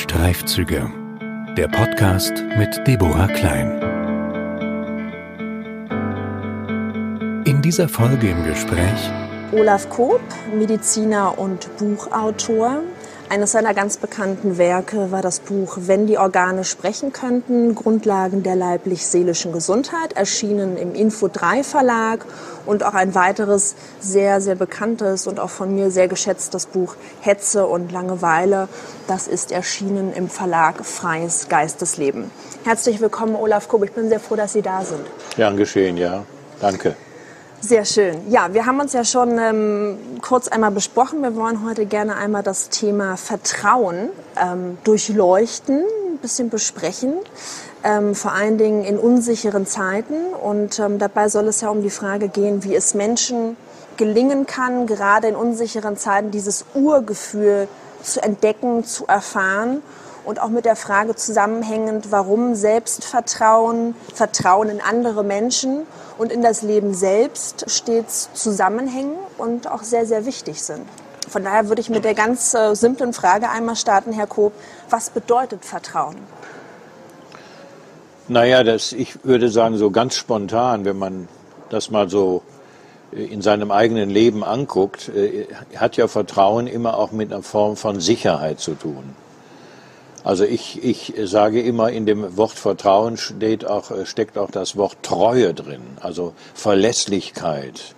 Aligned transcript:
Streifzüge, 0.00 0.90
der 1.58 1.68
Podcast 1.68 2.32
mit 2.56 2.86
Deborah 2.86 3.26
Klein. 3.26 3.70
In 7.44 7.60
dieser 7.60 7.86
Folge 7.86 8.30
im 8.30 8.42
Gespräch 8.44 9.10
Olaf 9.52 9.90
Koop, 9.90 10.22
Mediziner 10.56 11.38
und 11.38 11.68
Buchautor, 11.76 12.82
eines 13.28 13.52
seiner 13.52 13.74
ganz 13.74 13.98
bekannten 13.98 14.58
Werke 14.58 15.12
war 15.12 15.22
das 15.22 15.38
Buch 15.38 15.76
Wenn 15.82 16.06
die 16.06 16.18
Organe 16.18 16.64
sprechen 16.64 17.12
könnten, 17.12 17.74
Grundlagen 17.74 18.42
der 18.42 18.56
leiblich-seelischen 18.56 19.52
Gesundheit, 19.52 20.14
erschienen 20.14 20.78
im 20.78 20.94
Info 20.94 21.28
3 21.28 21.62
Verlag 21.62 22.24
und 22.70 22.84
auch 22.84 22.94
ein 22.94 23.16
weiteres 23.16 23.74
sehr, 23.98 24.40
sehr 24.40 24.54
bekanntes 24.54 25.26
und 25.26 25.40
auch 25.40 25.50
von 25.50 25.74
mir 25.74 25.90
sehr 25.90 26.06
geschätztes 26.06 26.66
Buch 26.66 26.94
Hetze 27.20 27.66
und 27.66 27.90
Langeweile. 27.90 28.68
Das 29.08 29.26
ist 29.26 29.50
erschienen 29.50 30.12
im 30.12 30.28
Verlag 30.28 30.86
Freies 30.86 31.48
Geistesleben. 31.48 32.30
Herzlich 32.64 33.00
willkommen, 33.00 33.34
Olaf 33.34 33.66
Kopp. 33.66 33.82
Ich 33.82 33.92
bin 33.92 34.08
sehr 34.08 34.20
froh, 34.20 34.36
dass 34.36 34.52
Sie 34.52 34.62
da 34.62 34.84
sind. 34.84 35.04
Ja, 35.36 35.50
geschehen, 35.50 35.96
ja. 35.96 36.22
Danke. 36.60 36.94
Sehr 37.60 37.84
schön. 37.84 38.30
Ja, 38.30 38.54
wir 38.54 38.64
haben 38.66 38.78
uns 38.78 38.92
ja 38.92 39.04
schon 39.04 39.36
ähm, 39.38 39.98
kurz 40.22 40.46
einmal 40.46 40.70
besprochen. 40.70 41.22
Wir 41.22 41.34
wollen 41.34 41.66
heute 41.66 41.86
gerne 41.86 42.16
einmal 42.16 42.44
das 42.44 42.68
Thema 42.68 43.16
Vertrauen 43.16 44.10
ähm, 44.40 44.78
durchleuchten, 44.84 45.80
ein 46.12 46.18
bisschen 46.22 46.50
besprechen. 46.50 47.14
Ähm, 47.82 48.14
vor 48.14 48.32
allen 48.32 48.58
Dingen 48.58 48.84
in 48.84 48.98
unsicheren 48.98 49.66
Zeiten. 49.66 50.34
Und 50.34 50.78
ähm, 50.78 50.98
dabei 50.98 51.28
soll 51.28 51.48
es 51.48 51.62
ja 51.62 51.70
um 51.70 51.82
die 51.82 51.90
Frage 51.90 52.28
gehen, 52.28 52.62
wie 52.62 52.74
es 52.74 52.94
Menschen 52.94 53.56
gelingen 53.96 54.46
kann, 54.46 54.86
gerade 54.86 55.28
in 55.28 55.36
unsicheren 55.36 55.96
Zeiten 55.96 56.30
dieses 56.30 56.64
Urgefühl 56.74 57.68
zu 58.02 58.22
entdecken, 58.22 58.84
zu 58.84 59.06
erfahren 59.06 59.82
und 60.24 60.40
auch 60.40 60.48
mit 60.48 60.64
der 60.64 60.76
Frage 60.76 61.14
zusammenhängend, 61.14 62.10
warum 62.10 62.54
Selbstvertrauen, 62.54 63.94
Vertrauen 64.14 64.68
in 64.68 64.80
andere 64.80 65.24
Menschen 65.24 65.86
und 66.18 66.32
in 66.32 66.42
das 66.42 66.62
Leben 66.62 66.94
selbst 66.94 67.70
stets 67.70 68.30
zusammenhängen 68.34 69.16
und 69.38 69.70
auch 69.70 69.82
sehr, 69.82 70.06
sehr 70.06 70.26
wichtig 70.26 70.62
sind. 70.62 70.86
Von 71.28 71.44
daher 71.44 71.68
würde 71.68 71.80
ich 71.80 71.90
mit 71.90 72.04
der 72.04 72.14
ganz 72.14 72.54
äh, 72.54 72.74
simplen 72.74 73.12
Frage 73.12 73.48
einmal 73.48 73.76
starten, 73.76 74.12
Herr 74.12 74.26
Koop. 74.26 74.52
Was 74.88 75.10
bedeutet 75.10 75.64
Vertrauen? 75.64 76.16
Naja, 78.30 78.62
das, 78.62 78.92
ich 78.92 79.24
würde 79.24 79.48
sagen, 79.48 79.76
so 79.76 79.90
ganz 79.90 80.14
spontan, 80.14 80.84
wenn 80.84 80.96
man 80.96 81.26
das 81.68 81.90
mal 81.90 82.08
so 82.08 82.42
äh, 83.12 83.24
in 83.24 83.42
seinem 83.42 83.72
eigenen 83.72 84.08
Leben 84.08 84.44
anguckt, 84.44 85.08
äh, 85.08 85.48
hat 85.74 85.96
ja 85.96 86.06
Vertrauen 86.06 86.68
immer 86.68 86.96
auch 86.96 87.10
mit 87.10 87.32
einer 87.32 87.42
Form 87.42 87.74
von 87.74 87.98
Sicherheit 87.98 88.60
zu 88.60 88.74
tun. 88.74 89.16
Also 90.22 90.44
ich, 90.44 90.84
ich 90.84 91.12
sage 91.24 91.60
immer, 91.60 91.90
in 91.90 92.06
dem 92.06 92.36
Wort 92.36 92.52
Vertrauen 92.52 93.16
steht 93.16 93.64
auch, 93.64 93.90
steckt 94.04 94.38
auch 94.38 94.52
das 94.52 94.76
Wort 94.76 94.98
Treue 95.02 95.52
drin, 95.52 95.82
also 96.00 96.32
Verlässlichkeit. 96.54 97.96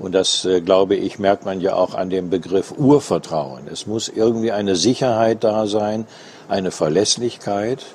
Und 0.00 0.12
das, 0.12 0.44
äh, 0.44 0.60
glaube 0.60 0.96
ich, 0.96 1.20
merkt 1.20 1.44
man 1.44 1.60
ja 1.60 1.76
auch 1.76 1.94
an 1.94 2.10
dem 2.10 2.30
Begriff 2.30 2.74
Urvertrauen. 2.76 3.68
Es 3.70 3.86
muss 3.86 4.08
irgendwie 4.08 4.50
eine 4.50 4.74
Sicherheit 4.74 5.44
da 5.44 5.68
sein, 5.68 6.08
eine 6.48 6.72
Verlässlichkeit. 6.72 7.86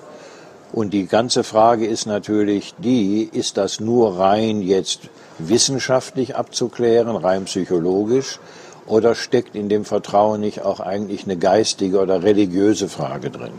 Und 0.74 0.92
die 0.92 1.08
ganze 1.08 1.44
Frage 1.44 1.86
ist 1.88 2.06
natürlich 2.06 2.76
die, 2.78 3.24
ist 3.32 3.58
das 3.58 3.80
nur 3.80 4.20
rein 4.20 4.62
jetzt 4.62 5.02
wissenschaftlich 5.40 6.36
abzuklären, 6.36 7.16
rein 7.16 7.46
psychologisch? 7.46 8.40
Oder 8.86 9.16
steckt 9.16 9.56
in 9.56 9.70
dem 9.70 9.86
Vertrauen 9.86 10.40
nicht 10.40 10.62
auch 10.62 10.80
eigentlich 10.80 11.26
eine 11.26 11.38
geistige 11.38 12.00
oder 12.00 12.24
religiöse 12.24 12.88
Frage 12.88 13.30
drin? 13.30 13.52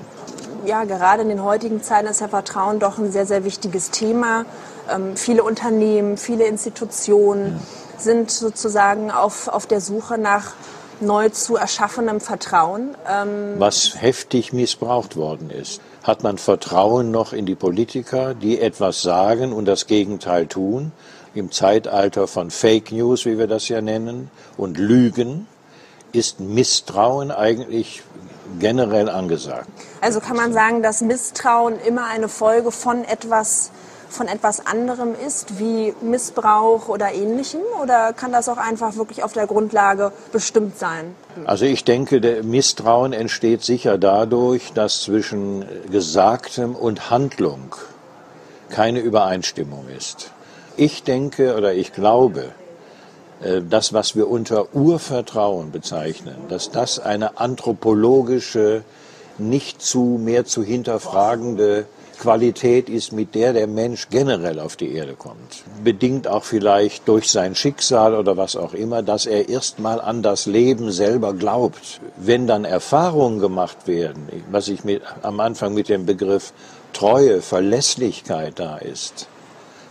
Ja, 0.64 0.84
gerade 0.84 1.22
in 1.22 1.28
den 1.28 1.44
heutigen 1.44 1.82
Zeiten 1.82 2.08
ist 2.08 2.20
ja 2.20 2.28
Vertrauen 2.28 2.78
doch 2.78 2.98
ein 2.98 3.12
sehr, 3.12 3.26
sehr 3.26 3.44
wichtiges 3.44 3.90
Thema. 3.90 4.44
Ähm, 4.90 5.16
viele 5.16 5.42
Unternehmen, 5.42 6.16
viele 6.16 6.46
Institutionen 6.46 7.52
ja. 7.52 8.00
sind 8.00 8.30
sozusagen 8.30 9.10
auf, 9.10 9.48
auf 9.48 9.66
der 9.66 9.80
Suche 9.80 10.18
nach 10.18 10.52
neu 11.00 11.28
zu 11.28 11.56
erschaffenem 11.56 12.20
Vertrauen. 12.20 12.96
Ähm, 13.08 13.54
Was 13.58 14.00
heftig 14.00 14.52
missbraucht 14.52 15.16
worden 15.16 15.50
ist. 15.50 15.80
Hat 16.08 16.24
man 16.24 16.38
Vertrauen 16.38 17.12
noch 17.12 17.32
in 17.32 17.46
die 17.46 17.54
Politiker, 17.54 18.34
die 18.34 18.58
etwas 18.60 19.02
sagen 19.02 19.52
und 19.52 19.66
das 19.66 19.86
Gegenteil 19.86 20.46
tun? 20.46 20.90
im 21.34 21.52
Zeitalter 21.52 22.26
von 22.26 22.50
Fake 22.50 22.92
News, 22.92 23.24
wie 23.24 23.38
wir 23.38 23.46
das 23.46 23.68
ja 23.68 23.80
nennen, 23.80 24.30
und 24.56 24.78
Lügen, 24.78 25.46
ist 26.12 26.40
Misstrauen 26.40 27.30
eigentlich 27.30 28.02
generell 28.58 29.08
angesagt. 29.08 29.68
Also 30.00 30.20
kann 30.20 30.36
man 30.36 30.52
sagen, 30.52 30.82
dass 30.82 31.00
Misstrauen 31.02 31.78
immer 31.86 32.06
eine 32.06 32.28
Folge 32.28 32.72
von 32.72 33.04
etwas 33.04 33.70
von 34.08 34.28
etwas 34.28 34.64
anderem 34.64 35.14
ist, 35.26 35.58
wie 35.58 35.94
Missbrauch 36.00 36.88
oder 36.88 37.12
ähnlichem? 37.12 37.60
Oder 37.82 38.12
kann 38.12 38.32
das 38.32 38.48
auch 38.48 38.56
einfach 38.56 38.96
wirklich 38.96 39.22
auf 39.22 39.32
der 39.32 39.46
Grundlage 39.46 40.12
bestimmt 40.32 40.78
sein? 40.78 41.14
Also 41.44 41.64
ich 41.64 41.84
denke, 41.84 42.20
der 42.20 42.42
Misstrauen 42.42 43.12
entsteht 43.12 43.62
sicher 43.62 43.98
dadurch, 43.98 44.72
dass 44.72 45.02
zwischen 45.02 45.64
Gesagtem 45.90 46.74
und 46.74 47.10
Handlung 47.10 47.74
keine 48.70 49.00
Übereinstimmung 49.00 49.86
ist. 49.96 50.32
Ich 50.76 51.02
denke 51.02 51.56
oder 51.56 51.74
ich 51.74 51.92
glaube, 51.92 52.50
äh, 53.42 53.62
das, 53.68 53.92
was 53.92 54.16
wir 54.16 54.28
unter 54.28 54.74
Urvertrauen 54.74 55.70
bezeichnen, 55.70 56.36
dass 56.48 56.70
das 56.70 56.98
eine 56.98 57.38
anthropologische, 57.38 58.82
nicht 59.38 59.80
zu 59.82 60.18
mehr 60.20 60.44
zu 60.44 60.62
hinterfragende 60.62 61.86
Qualität 62.18 62.88
ist, 62.88 63.12
mit 63.12 63.34
der 63.34 63.52
der 63.52 63.66
Mensch 63.66 64.08
generell 64.10 64.60
auf 64.60 64.76
die 64.76 64.92
Erde 64.92 65.14
kommt. 65.14 65.62
Bedingt 65.82 66.28
auch 66.28 66.44
vielleicht 66.44 67.08
durch 67.08 67.30
sein 67.30 67.54
Schicksal 67.54 68.14
oder 68.14 68.36
was 68.36 68.56
auch 68.56 68.74
immer, 68.74 69.02
dass 69.02 69.26
er 69.26 69.48
erstmal 69.48 70.00
an 70.00 70.22
das 70.22 70.46
Leben 70.46 70.90
selber 70.90 71.32
glaubt. 71.32 72.00
Wenn 72.16 72.46
dann 72.46 72.64
Erfahrungen 72.64 73.38
gemacht 73.38 73.86
werden, 73.86 74.28
was 74.50 74.68
ich 74.68 74.84
mit, 74.84 75.02
am 75.22 75.40
Anfang 75.40 75.74
mit 75.74 75.88
dem 75.88 76.06
Begriff 76.06 76.52
Treue, 76.92 77.42
Verlässlichkeit 77.42 78.58
da 78.58 78.76
ist, 78.78 79.28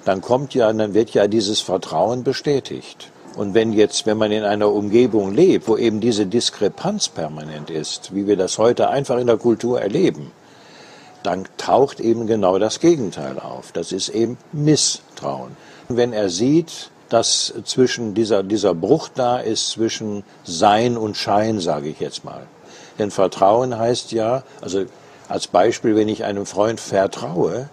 dann 0.04 0.22
kommt 0.22 0.54
ja, 0.54 0.72
dann 0.72 0.94
wird 0.94 1.12
ja 1.12 1.28
dieses 1.28 1.62
Vertrauen 1.62 2.24
bestätigt. 2.24 3.12
Und 3.36 3.54
wenn 3.54 3.72
jetzt, 3.72 4.06
wenn 4.06 4.18
man 4.18 4.32
in 4.32 4.44
einer 4.44 4.72
Umgebung 4.72 5.34
lebt, 5.34 5.68
wo 5.68 5.78
eben 5.78 6.00
diese 6.00 6.26
Diskrepanz 6.26 7.08
permanent 7.08 7.70
ist, 7.70 8.16
wie 8.16 8.26
wir 8.26 8.36
das 8.36 8.58
heute 8.58 8.90
einfach 8.90 9.18
in 9.20 9.28
der 9.28 9.38
Kultur 9.38 9.80
erleben, 9.80 10.32
dann 11.28 11.46
taucht 11.58 12.00
eben 12.00 12.26
genau 12.26 12.58
das 12.58 12.80
Gegenteil 12.80 13.38
auf. 13.38 13.74
Das 13.74 13.92
ist 13.92 14.08
eben 14.08 14.38
Misstrauen. 14.54 15.58
Wenn 15.90 16.14
er 16.14 16.30
sieht, 16.30 16.90
dass 17.10 17.54
zwischen 17.66 18.14
dieser, 18.14 18.44
dieser 18.44 18.74
Bruch 18.74 19.10
da 19.14 19.38
ist 19.38 19.72
zwischen 19.72 20.24
Sein 20.46 20.96
und 20.96 21.18
Schein, 21.18 21.60
sage 21.60 21.90
ich 21.90 22.00
jetzt 22.00 22.24
mal. 22.24 22.44
Denn 22.98 23.12
Vertrauen 23.12 23.78
heißt 23.78 24.14
ja, 24.14 24.44
also 24.62 24.86
als 25.28 25.48
Beispiel, 25.48 25.98
wenn 25.98 26.08
ich 26.08 26.24
einem 26.24 26.46
Freund 26.46 26.80
vertraue, 26.80 27.70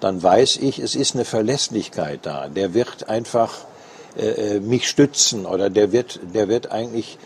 dann 0.00 0.22
weiß 0.22 0.58
ich, 0.58 0.78
es 0.78 0.94
ist 0.94 1.14
eine 1.14 1.24
Verlässlichkeit 1.24 2.20
da. 2.24 2.48
Der 2.48 2.74
wird 2.74 3.08
einfach 3.08 3.54
äh, 4.18 4.56
äh, 4.56 4.60
mich 4.60 4.86
stützen 4.86 5.46
oder 5.46 5.70
der 5.70 5.92
wird, 5.92 6.20
der 6.34 6.48
wird 6.48 6.70
eigentlich 6.70 7.16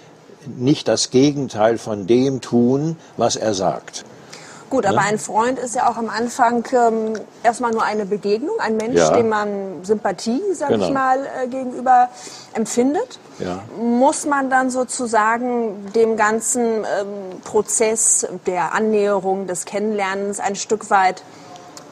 nicht 0.47 0.87
das 0.87 1.11
Gegenteil 1.11 1.77
von 1.77 2.07
dem 2.07 2.41
tun, 2.41 2.97
was 3.17 3.35
er 3.35 3.53
sagt. 3.53 4.05
Gut, 4.69 4.85
aber 4.85 5.01
ein 5.01 5.19
Freund 5.19 5.61
ist 5.61 5.77
ja 5.77 5.89
auch 5.89 5.97
am 5.97 6.09
Anfang 6.09 6.65
ähm, 6.73 7.13
erstmal 7.45 7.71
nur 7.71 7.85
eine 7.85 8.05
Begegnung, 8.05 8.59
ein 8.59 8.77
Mensch, 8.77 8.99
ja. 8.99 9.11
dem 9.11 9.29
man 9.29 9.85
Sympathie, 9.85 10.43
sag 10.55 10.71
genau. 10.71 10.87
ich 10.87 10.93
mal, 10.93 11.19
äh, 11.25 11.47
gegenüber 11.47 12.09
empfindet. 12.53 13.21
Ja. 13.39 13.61
Muss 13.81 14.27
man 14.27 14.51
dann 14.51 14.71
sozusagen 14.71 15.93
dem 15.95 16.17
ganzen 16.17 16.85
ähm, 16.85 17.41
Prozess 17.45 18.27
der 18.47 18.75
Annäherung, 18.75 19.47
des 19.47 19.67
Kennenlernens 19.67 20.41
ein 20.41 20.57
Stück 20.57 20.91
weit 20.91 21.23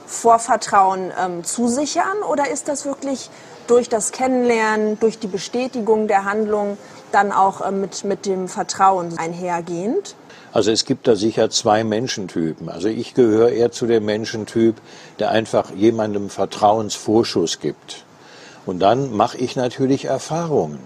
Vorvertrauen 0.06 1.12
ähm, 1.22 1.44
zusichern 1.44 2.22
oder 2.28 2.50
ist 2.50 2.68
das 2.68 2.84
wirklich 2.84 3.30
durch 3.66 3.88
das 3.88 4.10
Kennenlernen, 4.10 4.98
durch 4.98 5.18
die 5.18 5.26
Bestätigung 5.26 6.08
der 6.08 6.24
Handlung 6.24 6.76
dann 7.12 7.32
auch 7.32 7.66
ähm, 7.66 7.80
mit, 7.80 8.04
mit 8.04 8.26
dem 8.26 8.48
Vertrauen 8.48 9.16
einhergehend? 9.18 10.16
Also 10.54 10.70
es 10.70 10.84
gibt 10.84 11.08
da 11.08 11.16
sicher 11.16 11.50
zwei 11.50 11.82
Menschentypen. 11.82 12.68
Also 12.68 12.86
ich 12.86 13.14
gehöre 13.14 13.50
eher 13.50 13.72
zu 13.72 13.86
dem 13.86 14.04
Menschentyp, 14.04 14.76
der 15.18 15.32
einfach 15.32 15.72
jemandem 15.74 16.30
Vertrauensvorschuss 16.30 17.58
gibt. 17.58 18.04
Und 18.64 18.78
dann 18.78 19.12
mache 19.12 19.36
ich 19.36 19.56
natürlich 19.56 20.04
Erfahrungen. 20.04 20.78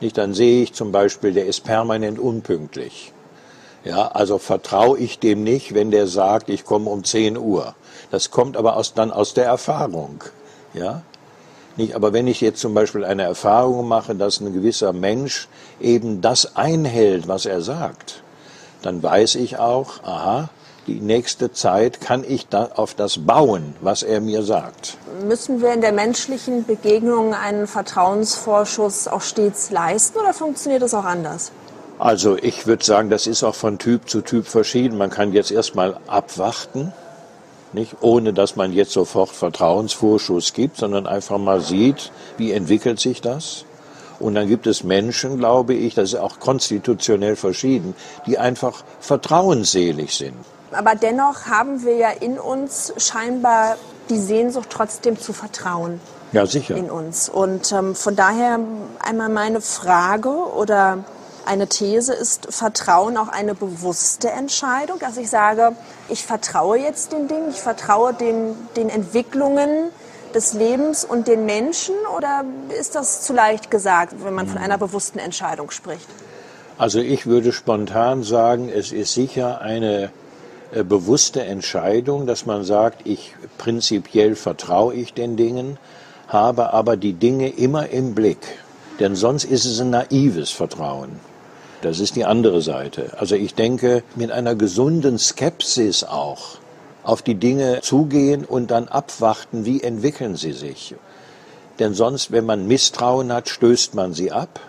Nicht, 0.00 0.16
dann 0.16 0.32
sehe 0.32 0.62
ich 0.62 0.74
zum 0.74 0.92
Beispiel, 0.92 1.32
der 1.32 1.46
ist 1.46 1.64
permanent 1.64 2.20
unpünktlich. 2.20 3.12
Ja, 3.82 4.12
also 4.12 4.38
vertraue 4.38 4.96
ich 4.96 5.18
dem 5.18 5.42
nicht, 5.42 5.74
wenn 5.74 5.90
der 5.90 6.06
sagt, 6.06 6.48
ich 6.48 6.64
komme 6.64 6.88
um 6.88 7.02
10 7.02 7.36
Uhr. 7.36 7.74
Das 8.12 8.30
kommt 8.30 8.56
aber 8.56 8.76
aus, 8.76 8.94
dann 8.94 9.10
aus 9.10 9.34
der 9.34 9.46
Erfahrung. 9.46 10.22
Ja? 10.72 11.02
Nicht, 11.76 11.96
aber 11.96 12.12
wenn 12.12 12.28
ich 12.28 12.40
jetzt 12.40 12.60
zum 12.60 12.74
Beispiel 12.74 13.04
eine 13.04 13.24
Erfahrung 13.24 13.88
mache, 13.88 14.14
dass 14.14 14.38
ein 14.38 14.52
gewisser 14.52 14.92
Mensch 14.92 15.48
eben 15.80 16.20
das 16.20 16.54
einhält, 16.54 17.26
was 17.26 17.44
er 17.44 17.60
sagt, 17.60 18.22
dann 18.82 19.02
weiß 19.02 19.34
ich 19.36 19.58
auch, 19.58 20.02
aha, 20.02 20.48
die 20.86 21.00
nächste 21.00 21.52
Zeit 21.52 22.00
kann 22.00 22.24
ich 22.26 22.48
da 22.48 22.70
auf 22.74 22.94
das 22.94 23.18
bauen, 23.18 23.74
was 23.80 24.02
er 24.02 24.20
mir 24.20 24.42
sagt. 24.42 24.96
Müssen 25.26 25.60
wir 25.60 25.72
in 25.72 25.82
der 25.82 25.92
menschlichen 25.92 26.64
Begegnung 26.64 27.34
einen 27.34 27.66
Vertrauensvorschuss 27.66 29.06
auch 29.06 29.20
stets 29.20 29.70
leisten 29.70 30.18
oder 30.18 30.32
funktioniert 30.32 30.82
das 30.82 30.94
auch 30.94 31.04
anders? 31.04 31.52
Also 31.98 32.38
ich 32.38 32.66
würde 32.66 32.82
sagen, 32.82 33.10
das 33.10 33.26
ist 33.26 33.44
auch 33.44 33.54
von 33.54 33.78
Typ 33.78 34.08
zu 34.08 34.22
Typ 34.22 34.46
verschieden. 34.46 34.96
Man 34.96 35.10
kann 35.10 35.34
jetzt 35.34 35.52
erstmal 35.52 35.98
abwarten, 36.06 36.94
nicht 37.74 37.96
ohne 38.00 38.32
dass 38.32 38.56
man 38.56 38.72
jetzt 38.72 38.92
sofort 38.92 39.28
Vertrauensvorschuss 39.28 40.54
gibt, 40.54 40.78
sondern 40.78 41.06
einfach 41.06 41.38
mal 41.38 41.60
sieht, 41.60 42.10
wie 42.38 42.52
entwickelt 42.52 42.98
sich 42.98 43.20
das. 43.20 43.66
Und 44.20 44.34
dann 44.34 44.46
gibt 44.46 44.66
es 44.66 44.84
Menschen, 44.84 45.38
glaube 45.38 45.74
ich, 45.74 45.94
das 45.94 46.12
ist 46.12 46.18
auch 46.18 46.38
konstitutionell 46.38 47.36
verschieden, 47.36 47.94
die 48.26 48.38
einfach 48.38 48.84
vertrauensselig 49.00 50.14
sind. 50.14 50.36
Aber 50.72 50.94
dennoch 50.94 51.46
haben 51.46 51.84
wir 51.84 51.96
ja 51.96 52.10
in 52.10 52.38
uns 52.38 52.92
scheinbar 52.96 53.76
die 54.08 54.18
Sehnsucht 54.18 54.68
trotzdem 54.70 55.18
zu 55.18 55.32
vertrauen. 55.32 56.00
Ja, 56.32 56.46
sicher. 56.46 56.76
In 56.76 56.90
uns. 56.90 57.28
Und 57.28 57.72
ähm, 57.72 57.94
von 57.96 58.14
daher 58.14 58.60
einmal 59.00 59.30
meine 59.30 59.60
Frage 59.60 60.28
oder 60.28 61.04
eine 61.46 61.66
These 61.66 62.12
ist 62.12 62.52
Vertrauen 62.54 63.16
auch 63.16 63.28
eine 63.28 63.54
bewusste 63.54 64.30
Entscheidung, 64.30 64.98
dass 65.00 65.16
ich 65.16 65.30
sage, 65.30 65.72
ich 66.08 66.24
vertraue 66.24 66.78
jetzt 66.78 67.12
den 67.12 67.26
Dingen, 67.26 67.50
ich 67.50 67.60
vertraue 67.60 68.14
den, 68.14 68.54
den 68.76 68.90
Entwicklungen 68.90 69.90
des 70.34 70.52
Lebens 70.54 71.04
und 71.04 71.28
den 71.28 71.46
Menschen 71.46 71.94
oder 72.16 72.44
ist 72.78 72.94
das 72.94 73.22
zu 73.22 73.32
leicht 73.32 73.70
gesagt, 73.70 74.14
wenn 74.24 74.34
man 74.34 74.46
von 74.46 74.58
einer 74.58 74.78
bewussten 74.78 75.18
Entscheidung 75.18 75.70
spricht? 75.70 76.06
Also 76.78 77.00
ich 77.00 77.26
würde 77.26 77.52
spontan 77.52 78.22
sagen, 78.22 78.70
es 78.70 78.92
ist 78.92 79.12
sicher 79.12 79.60
eine 79.60 80.10
äh, 80.72 80.82
bewusste 80.84 81.42
Entscheidung, 81.42 82.26
dass 82.26 82.46
man 82.46 82.64
sagt, 82.64 83.06
ich 83.06 83.34
prinzipiell 83.58 84.34
vertraue 84.34 84.94
ich 84.94 85.12
den 85.12 85.36
Dingen, 85.36 85.78
habe 86.28 86.72
aber 86.72 86.96
die 86.96 87.12
Dinge 87.12 87.50
immer 87.50 87.90
im 87.90 88.14
Blick. 88.14 88.38
Denn 89.00 89.16
sonst 89.16 89.44
ist 89.44 89.64
es 89.64 89.80
ein 89.80 89.90
naives 89.90 90.50
Vertrauen. 90.50 91.20
Das 91.82 91.98
ist 91.98 92.16
die 92.16 92.24
andere 92.24 92.62
Seite. 92.62 93.12
Also 93.18 93.34
ich 93.34 93.54
denke, 93.54 94.02
mit 94.14 94.30
einer 94.30 94.54
gesunden 94.54 95.18
Skepsis 95.18 96.04
auch 96.04 96.59
auf 97.02 97.22
die 97.22 97.34
Dinge 97.34 97.80
zugehen 97.80 98.44
und 98.44 98.70
dann 98.70 98.88
abwarten, 98.88 99.64
wie 99.64 99.82
entwickeln 99.82 100.36
sie 100.36 100.52
sich. 100.52 100.94
Denn 101.78 101.94
sonst, 101.94 102.30
wenn 102.30 102.44
man 102.44 102.66
Misstrauen 102.66 103.32
hat, 103.32 103.48
stößt 103.48 103.94
man 103.94 104.12
sie 104.12 104.32
ab. 104.32 104.60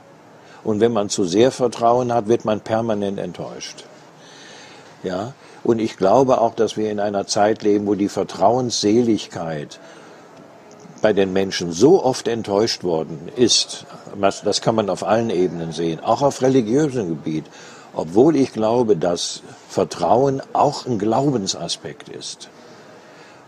Und 0.64 0.80
wenn 0.80 0.94
man 0.94 1.10
zu 1.10 1.26
sehr 1.26 1.52
Vertrauen 1.52 2.14
hat, 2.14 2.28
wird 2.28 2.46
man 2.46 2.62
permanent 2.62 3.20
enttäuscht. 3.20 3.84
Ja, 5.04 5.34
und 5.64 5.80
ich 5.80 5.98
glaube 5.98 6.40
auch, 6.40 6.56
dass 6.56 6.78
wir 6.78 6.92
in 6.92 7.00
einer 7.00 7.28
Zeit 7.28 7.64
leben, 7.64 7.88
wo 7.88 7.96
die 7.96 8.10
Vertrauensseligkeit 8.10 9.80
bei 11.02 11.14
den 11.14 11.34
Menschen 11.34 11.72
so 11.72 12.04
oft 12.04 12.28
enttäuscht 12.28 12.84
worden 12.84 13.30
ist. 13.36 13.86
Das 14.44 14.62
kann 14.62 14.76
man 14.76 14.90
auf 14.90 15.04
allen 15.04 15.32
Ebenen 15.32 15.72
sehen, 15.72 16.00
auch 16.00 16.22
auf 16.22 16.42
religiösem 16.42 17.10
Gebiet. 17.10 17.46
Obwohl 17.94 18.36
ich 18.36 18.54
glaube, 18.54 18.96
dass 18.96 19.42
Vertrauen 19.70 20.42
auch 20.54 20.86
ein 20.86 20.98
Glaubensaspekt 20.98 22.10
ist. 22.10 22.50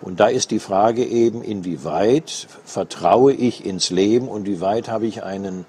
Und 0.02 0.20
da 0.20 0.28
ist 0.28 0.52
die 0.52 0.60
Frage 0.60 1.06
eben, 1.06 1.42
inwieweit 1.42 2.48
vertraue 2.66 3.32
ich 3.32 3.66
ins 3.66 3.90
Leben 3.90 4.28
und 4.28 4.46
wie 4.46 4.60
weit 4.60 4.90
habe 4.90 5.06
ich 5.06 5.24
einen 5.24 5.66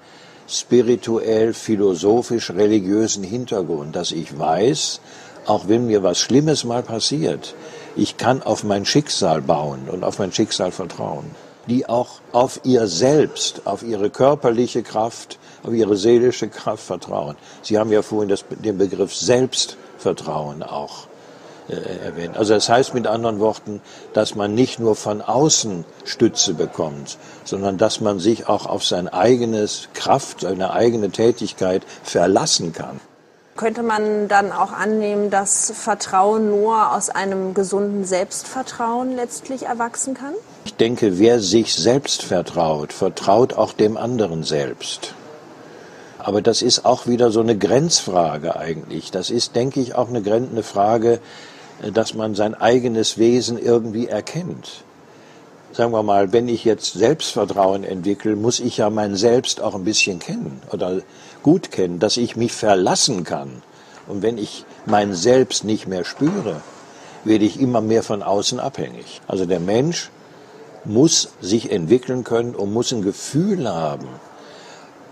spirituell, 0.47 1.53
philosophisch, 1.53 2.51
religiösen 2.51 3.23
Hintergrund, 3.23 3.95
dass 3.95 4.11
ich 4.11 4.37
weiß, 4.37 4.99
auch 5.45 5.67
wenn 5.67 5.87
mir 5.87 6.03
was 6.03 6.19
Schlimmes 6.19 6.65
mal 6.65 6.83
passiert, 6.83 7.55
ich 7.95 8.17
kann 8.17 8.43
auf 8.43 8.63
mein 8.63 8.85
Schicksal 8.85 9.41
bauen 9.41 9.87
und 9.89 10.03
auf 10.03 10.19
mein 10.19 10.33
Schicksal 10.33 10.71
vertrauen. 10.71 11.25
Die 11.67 11.87
auch 11.87 12.19
auf 12.31 12.59
ihr 12.63 12.87
Selbst, 12.87 13.61
auf 13.65 13.83
ihre 13.83 14.09
körperliche 14.09 14.83
Kraft, 14.83 15.39
auf 15.65 15.73
ihre 15.73 15.97
seelische 15.97 16.47
Kraft 16.47 16.83
vertrauen. 16.83 17.35
Sie 17.61 17.77
haben 17.77 17.91
ja 17.91 18.01
vorhin 18.01 18.29
das, 18.29 18.45
den 18.49 18.77
Begriff 18.77 19.15
Selbstvertrauen 19.15 20.63
auch 20.63 21.07
äh, 21.67 22.05
erwähnt. 22.05 22.37
Also 22.37 22.53
das 22.53 22.69
heißt 22.69 22.93
mit 22.93 23.07
anderen 23.07 23.39
Worten, 23.39 23.81
dass 24.13 24.35
man 24.35 24.53
nicht 24.53 24.79
nur 24.79 24.95
von 24.95 25.21
außen 25.21 25.83
Stütze 26.03 26.53
bekommt, 26.53 27.17
sondern 27.43 27.77
dass 27.77 28.01
man 28.01 28.19
sich 28.19 28.47
auch 28.47 28.67
auf 28.67 28.83
sein 28.83 29.07
eigenes 29.07 29.89
Kraft, 29.95 30.41
seine 30.41 30.73
eigene 30.73 31.09
Tätigkeit 31.09 31.83
verlassen 32.03 32.71
kann. 32.71 32.99
Könnte 33.57 33.83
man 33.83 34.27
dann 34.27 34.51
auch 34.51 34.73
annehmen, 34.73 35.29
dass 35.29 35.71
Vertrauen 35.73 36.49
nur 36.49 36.93
aus 36.93 37.09
einem 37.09 37.53
gesunden 37.53 38.03
Selbstvertrauen 38.03 39.15
letztlich 39.15 39.63
erwachsen 39.63 40.13
kann? 40.13 40.33
Ich 40.65 40.75
denke, 40.75 41.19
wer 41.19 41.39
sich 41.39 41.73
selbst 41.73 42.21
vertraut, 42.23 42.91
vertraut 42.91 43.53
auch 43.53 43.71
dem 43.71 43.95
anderen 43.95 44.43
selbst. 44.43 45.15
Aber 46.25 46.41
das 46.41 46.63
ist 46.63 46.85
auch 46.85 47.05
wieder 47.05 47.29
so 47.29 47.39
eine 47.39 47.55
Grenzfrage 47.55 48.55
eigentlich. 48.55 49.11
Das 49.11 49.29
ist, 49.29 49.55
denke 49.55 49.79
ich, 49.79 49.93
auch 49.93 50.09
eine, 50.09 50.23
eine 50.25 50.63
Frage, 50.63 51.19
äh, 51.83 51.91
dass 51.91 52.15
man 52.15 52.33
sein 52.33 52.55
eigenes 52.55 53.19
Wesen 53.19 53.59
irgendwie 53.59 54.07
erkennt. 54.07 54.83
Sagen 55.71 55.91
wir 55.91 56.01
mal, 56.01 56.33
wenn 56.33 56.47
ich 56.47 56.65
jetzt 56.65 56.93
Selbstvertrauen 56.93 57.83
entwickle, 57.83 58.35
muss 58.35 58.59
ich 58.59 58.77
ja 58.77 58.89
mein 58.89 59.15
Selbst 59.15 59.61
auch 59.61 59.75
ein 59.75 59.83
bisschen 59.83 60.17
kennen 60.17 60.63
oder 60.71 61.01
gut 61.43 61.69
kennen, 61.69 61.99
dass 61.99 62.17
ich 62.17 62.35
mich 62.35 62.53
verlassen 62.53 63.23
kann. 63.23 63.61
Und 64.07 64.23
wenn 64.23 64.39
ich 64.39 64.65
mein 64.87 65.13
Selbst 65.13 65.63
nicht 65.63 65.87
mehr 65.87 66.05
spüre, 66.05 66.61
werde 67.23 67.45
ich 67.45 67.59
immer 67.59 67.81
mehr 67.81 68.01
von 68.01 68.23
außen 68.23 68.59
abhängig. 68.59 69.21
Also 69.27 69.45
der 69.45 69.59
Mensch 69.59 70.09
muss 70.85 71.33
sich 71.39 71.71
entwickeln 71.71 72.23
können 72.23 72.55
und 72.55 72.73
muss 72.73 72.91
ein 72.91 73.03
Gefühl 73.03 73.69
haben 73.69 74.07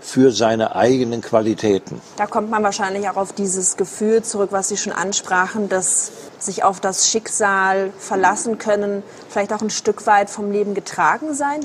für 0.04 0.30
seine 0.32 0.76
eigenen 0.76 1.22
Qualitäten. 1.22 2.00
Da 2.16 2.26
kommt 2.26 2.50
man 2.50 2.62
wahrscheinlich 2.62 3.08
auch 3.08 3.16
auf 3.16 3.32
dieses 3.32 3.76
Gefühl 3.76 4.22
zurück, 4.22 4.50
was 4.52 4.68
Sie 4.68 4.76
schon 4.76 4.92
ansprachen, 4.92 5.68
dass 5.70 6.12
sich 6.38 6.62
auf 6.62 6.78
das 6.78 7.10
Schicksal 7.10 7.90
verlassen 7.98 8.58
können, 8.58 9.02
vielleicht 9.30 9.52
auch 9.52 9.62
ein 9.62 9.70
Stück 9.70 10.06
weit 10.06 10.28
vom 10.28 10.52
Leben 10.52 10.74
getragen 10.74 11.34
sein 11.34 11.60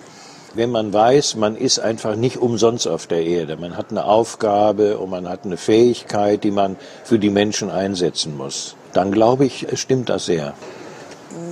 wenn 0.56 0.72
man 0.72 0.92
weiß, 0.92 1.36
man 1.36 1.56
ist 1.56 1.80
einfach 1.80 2.16
nicht 2.16 2.38
umsonst 2.38 2.88
auf 2.88 3.06
der 3.06 3.24
Erde. 3.24 3.56
Man 3.58 3.78
hat 3.78 3.92
eine 3.92 4.06
Aufgabe 4.06 4.98
und 4.98 5.12
man 5.12 5.30
hat 5.30 5.46
eine 5.46 5.58
Fähigkeit, 5.58 6.44
die 6.44 6.50
man 6.52 6.76
für 7.04 7.20
die 7.20 7.30
Menschen 7.30 7.70
einsetzen 7.70 8.36
muss. 8.36 8.76
Dann 8.94 9.12
glaube 9.12 9.46
ich, 9.46 9.68
stimmt 9.76 10.10
das 10.10 10.26
sehr. 10.26 10.54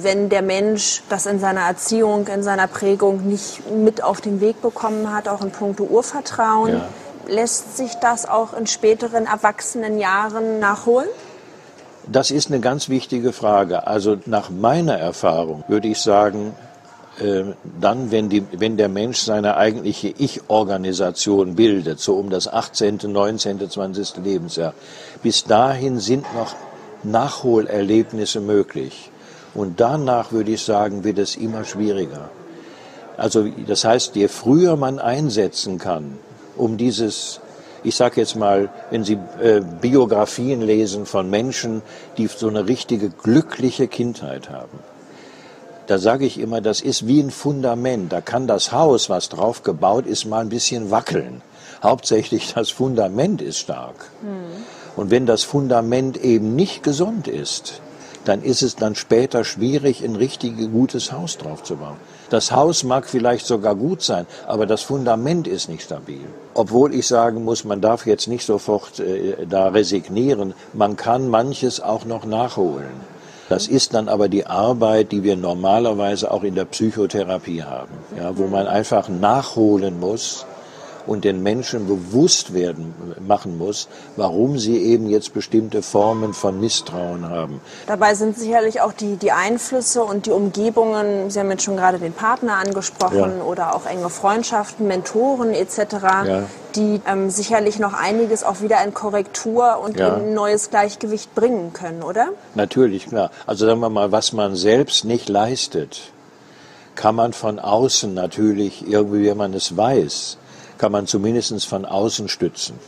Wenn 0.02 0.30
der 0.30 0.42
Mensch 0.42 1.04
das 1.10 1.26
in 1.26 1.40
seiner 1.40 1.62
Erziehung, 1.62 2.28
in 2.28 2.42
seiner 2.42 2.68
Prägung 2.68 3.28
nicht 3.28 3.70
mit 3.72 4.04
auf 4.04 4.22
den 4.22 4.42
Weg 4.42 4.62
bekommen 4.62 5.14
hat, 5.14 5.28
auch 5.28 5.42
in 5.42 5.52
puncto 5.52 5.84
Urvertrauen, 5.84 6.74
ja. 6.74 6.90
lässt 7.28 7.78
sich 7.78 7.94
das 7.96 8.28
auch 8.28 8.54
in 8.54 8.66
späteren 8.66 9.26
erwachsenen 9.26 10.00
Jahren 10.00 10.60
nachholen? 10.60 11.08
Das 12.10 12.32
ist 12.32 12.50
eine 12.50 12.60
ganz 12.62 12.90
wichtige 12.90 13.34
Frage. 13.34 13.86
Also 13.86 14.18
nach 14.26 14.50
meiner 14.50 14.98
Erfahrung 14.98 15.64
würde 15.68 15.90
ich 15.90 16.02
sagen, 16.02 16.56
äh, 17.20 17.44
dann, 17.80 18.12
wenn, 18.12 18.30
die, 18.30 18.46
wenn 18.52 18.78
der 18.78 18.90
Mensch 18.90 19.20
seine 19.20 19.58
eigentliche 19.58 20.10
Ich-Organisation 20.18 21.56
bildet, 21.56 22.00
so 22.00 22.16
um 22.16 22.30
das 22.30 22.48
18., 22.48 23.00
19., 23.04 23.70
20. 23.70 24.18
Lebensjahr, 24.24 24.74
bis 25.24 25.44
dahin 25.44 26.00
sind 26.00 26.26
noch 26.34 26.56
Nachholerlebnisse 27.04 28.40
möglich. 28.40 29.12
Und 29.58 29.80
danach 29.80 30.32
würde 30.32 30.52
ich 30.52 30.62
sagen, 30.62 31.04
wird 31.04 31.18
es 31.18 31.36
immer 31.36 31.66
schwieriger. 31.66 32.30
Also 33.18 33.48
das 33.66 33.84
heißt, 33.84 34.16
je 34.16 34.28
früher 34.28 34.76
man 34.76 35.00
einsetzen 35.00 35.80
kann, 35.80 36.20
um 36.56 36.78
dieses, 36.78 37.42
ich 37.84 37.96
sage 37.96 38.22
jetzt 38.22 38.36
mal, 38.36 38.70
wenn 38.92 39.04
Sie 39.04 39.18
äh, 39.42 39.62
Biografien 39.82 40.62
lesen 40.62 41.08
von 41.08 41.32
Menschen, 41.32 41.82
die 42.20 42.28
so 42.28 42.48
eine 42.48 42.68
richtige 42.68 43.10
glückliche 43.10 43.88
Kindheit 43.88 44.52
haben, 44.52 44.78
da 45.88 45.98
sage 45.98 46.26
ich 46.26 46.40
immer, 46.40 46.62
das 46.62 46.80
ist 46.80 47.08
wie 47.08 47.20
ein 47.20 47.32
Fundament. 47.32 48.14
Da 48.14 48.22
kann 48.22 48.46
das 48.46 48.72
Haus, 48.72 49.10
was 49.10 49.30
drauf 49.30 49.64
gebaut 49.64 50.06
ist, 50.06 50.26
mal 50.26 50.42
ein 50.42 50.50
bisschen 50.50 50.92
wackeln. 50.92 51.42
Hauptsächlich 51.82 52.54
das 52.54 52.70
Fundament 52.70 53.42
ist 53.42 53.58
stark. 53.58 54.12
Mhm. 54.22 55.02
Und 55.02 55.10
wenn 55.10 55.26
das 55.26 55.44
Fundament 55.44 56.18
eben 56.18 56.56
nicht 56.56 56.84
gesund 56.84 57.28
ist, 57.28 57.82
dann 58.28 58.44
ist 58.44 58.62
es 58.62 58.76
dann 58.76 58.96
später 58.96 59.44
schwierig, 59.44 60.04
ein 60.04 60.16
richtig 60.16 60.58
gutes 60.72 61.12
Haus 61.12 61.38
drauf 61.38 61.64
zu 61.64 61.78
bauen. 61.78 61.98
Das 62.30 62.52
Haus 62.52 62.84
mag 62.84 63.08
vielleicht 63.08 63.46
sogar 63.46 63.76
gut 63.76 64.02
sein, 64.02 64.28
aber 64.46 64.66
das 64.66 64.82
Fundament 64.82 65.48
ist 65.48 65.70
nicht 65.70 65.84
stabil. 65.84 66.26
Obwohl 66.54 66.94
ich 66.94 67.08
sagen 67.08 67.46
muss, 67.46 67.64
man 67.64 67.80
darf 67.80 68.06
jetzt 68.06 68.28
nicht 68.28 68.46
sofort 68.46 69.00
äh, 69.00 69.46
da 69.48 69.70
resignieren. 69.70 70.54
Man 70.74 70.98
kann 70.98 71.30
manches 71.30 71.80
auch 71.80 72.04
noch 72.04 72.26
nachholen. 72.26 73.18
Das 73.50 73.68
ist 73.68 73.94
dann 73.94 74.10
aber 74.10 74.28
die 74.28 74.46
Arbeit, 74.46 75.14
die 75.14 75.24
wir 75.24 75.38
normalerweise 75.38 76.30
auch 76.32 76.44
in 76.44 76.56
der 76.56 76.66
Psychotherapie 76.66 77.64
haben, 77.64 77.94
ja, 78.18 78.38
wo 78.38 78.48
man 78.48 78.68
einfach 78.68 79.08
nachholen 79.08 80.02
muss 80.02 80.46
und 81.08 81.24
den 81.24 81.42
Menschen 81.42 81.88
bewusst 81.88 82.54
werden 82.54 82.94
machen 83.26 83.58
muss, 83.58 83.88
warum 84.16 84.58
sie 84.58 84.78
eben 84.78 85.10
jetzt 85.10 85.34
bestimmte 85.34 85.82
Formen 85.82 86.34
von 86.34 86.60
Misstrauen 86.60 87.30
haben. 87.30 87.62
Dabei 87.88 88.14
sind 88.14 88.38
sicherlich 88.38 88.82
auch 88.82 88.94
die, 88.94 89.16
die 89.16 89.32
Einflüsse 89.32 90.04
und 90.04 90.26
die 90.26 90.32
Umgebungen, 90.32 91.30
Sie 91.30 91.40
haben 91.40 91.50
jetzt 91.50 91.64
schon 91.64 91.78
gerade 91.78 92.00
den 92.00 92.14
Partner 92.14 92.58
angesprochen 92.58 93.38
ja. 93.40 93.44
oder 93.44 93.76
auch 93.76 93.86
enge 93.86 94.10
Freundschaften, 94.10 94.88
Mentoren 94.88 95.54
etc., 95.54 95.78
ja. 96.02 96.44
die 96.76 97.02
ähm, 97.08 97.30
sicherlich 97.30 97.80
noch 97.80 97.94
einiges 97.94 98.44
auch 98.44 98.62
wieder 98.62 98.84
in 98.84 98.94
Korrektur 98.94 99.80
und 99.84 99.98
ja. 99.98 100.10
in 100.10 100.28
ein 100.28 100.34
neues 100.34 100.70
Gleichgewicht 100.70 101.34
bringen 101.34 101.74
können, 101.74 102.04
oder? 102.04 102.30
Natürlich, 102.56 103.08
klar. 103.08 103.32
Also 103.46 103.66
sagen 103.66 103.80
wir 103.80 103.90
mal, 103.90 104.12
was 104.12 104.34
man 104.34 104.56
selbst 104.56 105.06
nicht 105.06 105.30
leistet, 105.30 106.12
kann 106.96 107.16
man 107.16 107.32
von 107.32 107.60
außen 107.60 108.14
natürlich, 108.14 108.88
irgendwie, 108.88 109.30
wenn 109.30 109.38
man 109.38 109.54
es 109.54 109.78
weiß, 109.78 110.38
kann 110.78 110.92
man 110.92 111.08
zumindest 111.08 111.66
von 111.66 111.86
außen 111.86 112.30
stützen. 112.30 112.80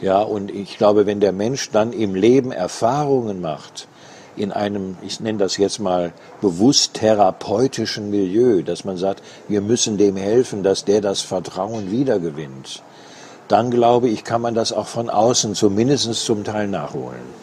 Ja, 0.00 0.20
und 0.20 0.50
ich 0.50 0.78
glaube, 0.78 1.06
wenn 1.06 1.20
der 1.20 1.32
Mensch 1.32 1.70
dann 1.70 1.92
im 1.92 2.14
Leben 2.14 2.50
Erfahrungen 2.50 3.40
macht, 3.40 3.86
in 4.36 4.50
einem, 4.50 4.96
ich 5.02 5.20
nenne 5.20 5.38
das 5.38 5.56
jetzt 5.58 5.78
mal 5.78 6.12
bewusst 6.40 6.94
therapeutischen 6.94 8.10
Milieu, 8.10 8.62
dass 8.62 8.84
man 8.84 8.96
sagt, 8.96 9.22
wir 9.48 9.60
müssen 9.60 9.98
dem 9.98 10.16
helfen, 10.16 10.62
dass 10.62 10.84
der 10.84 11.00
das 11.00 11.20
Vertrauen 11.20 11.90
wiedergewinnt, 11.90 12.82
dann 13.48 13.70
glaube 13.70 14.08
ich, 14.08 14.24
kann 14.24 14.40
man 14.40 14.54
das 14.54 14.72
auch 14.72 14.86
von 14.86 15.10
außen 15.10 15.54
zumindest 15.54 16.12
zum 16.14 16.44
Teil 16.44 16.68
nachholen. 16.68 17.41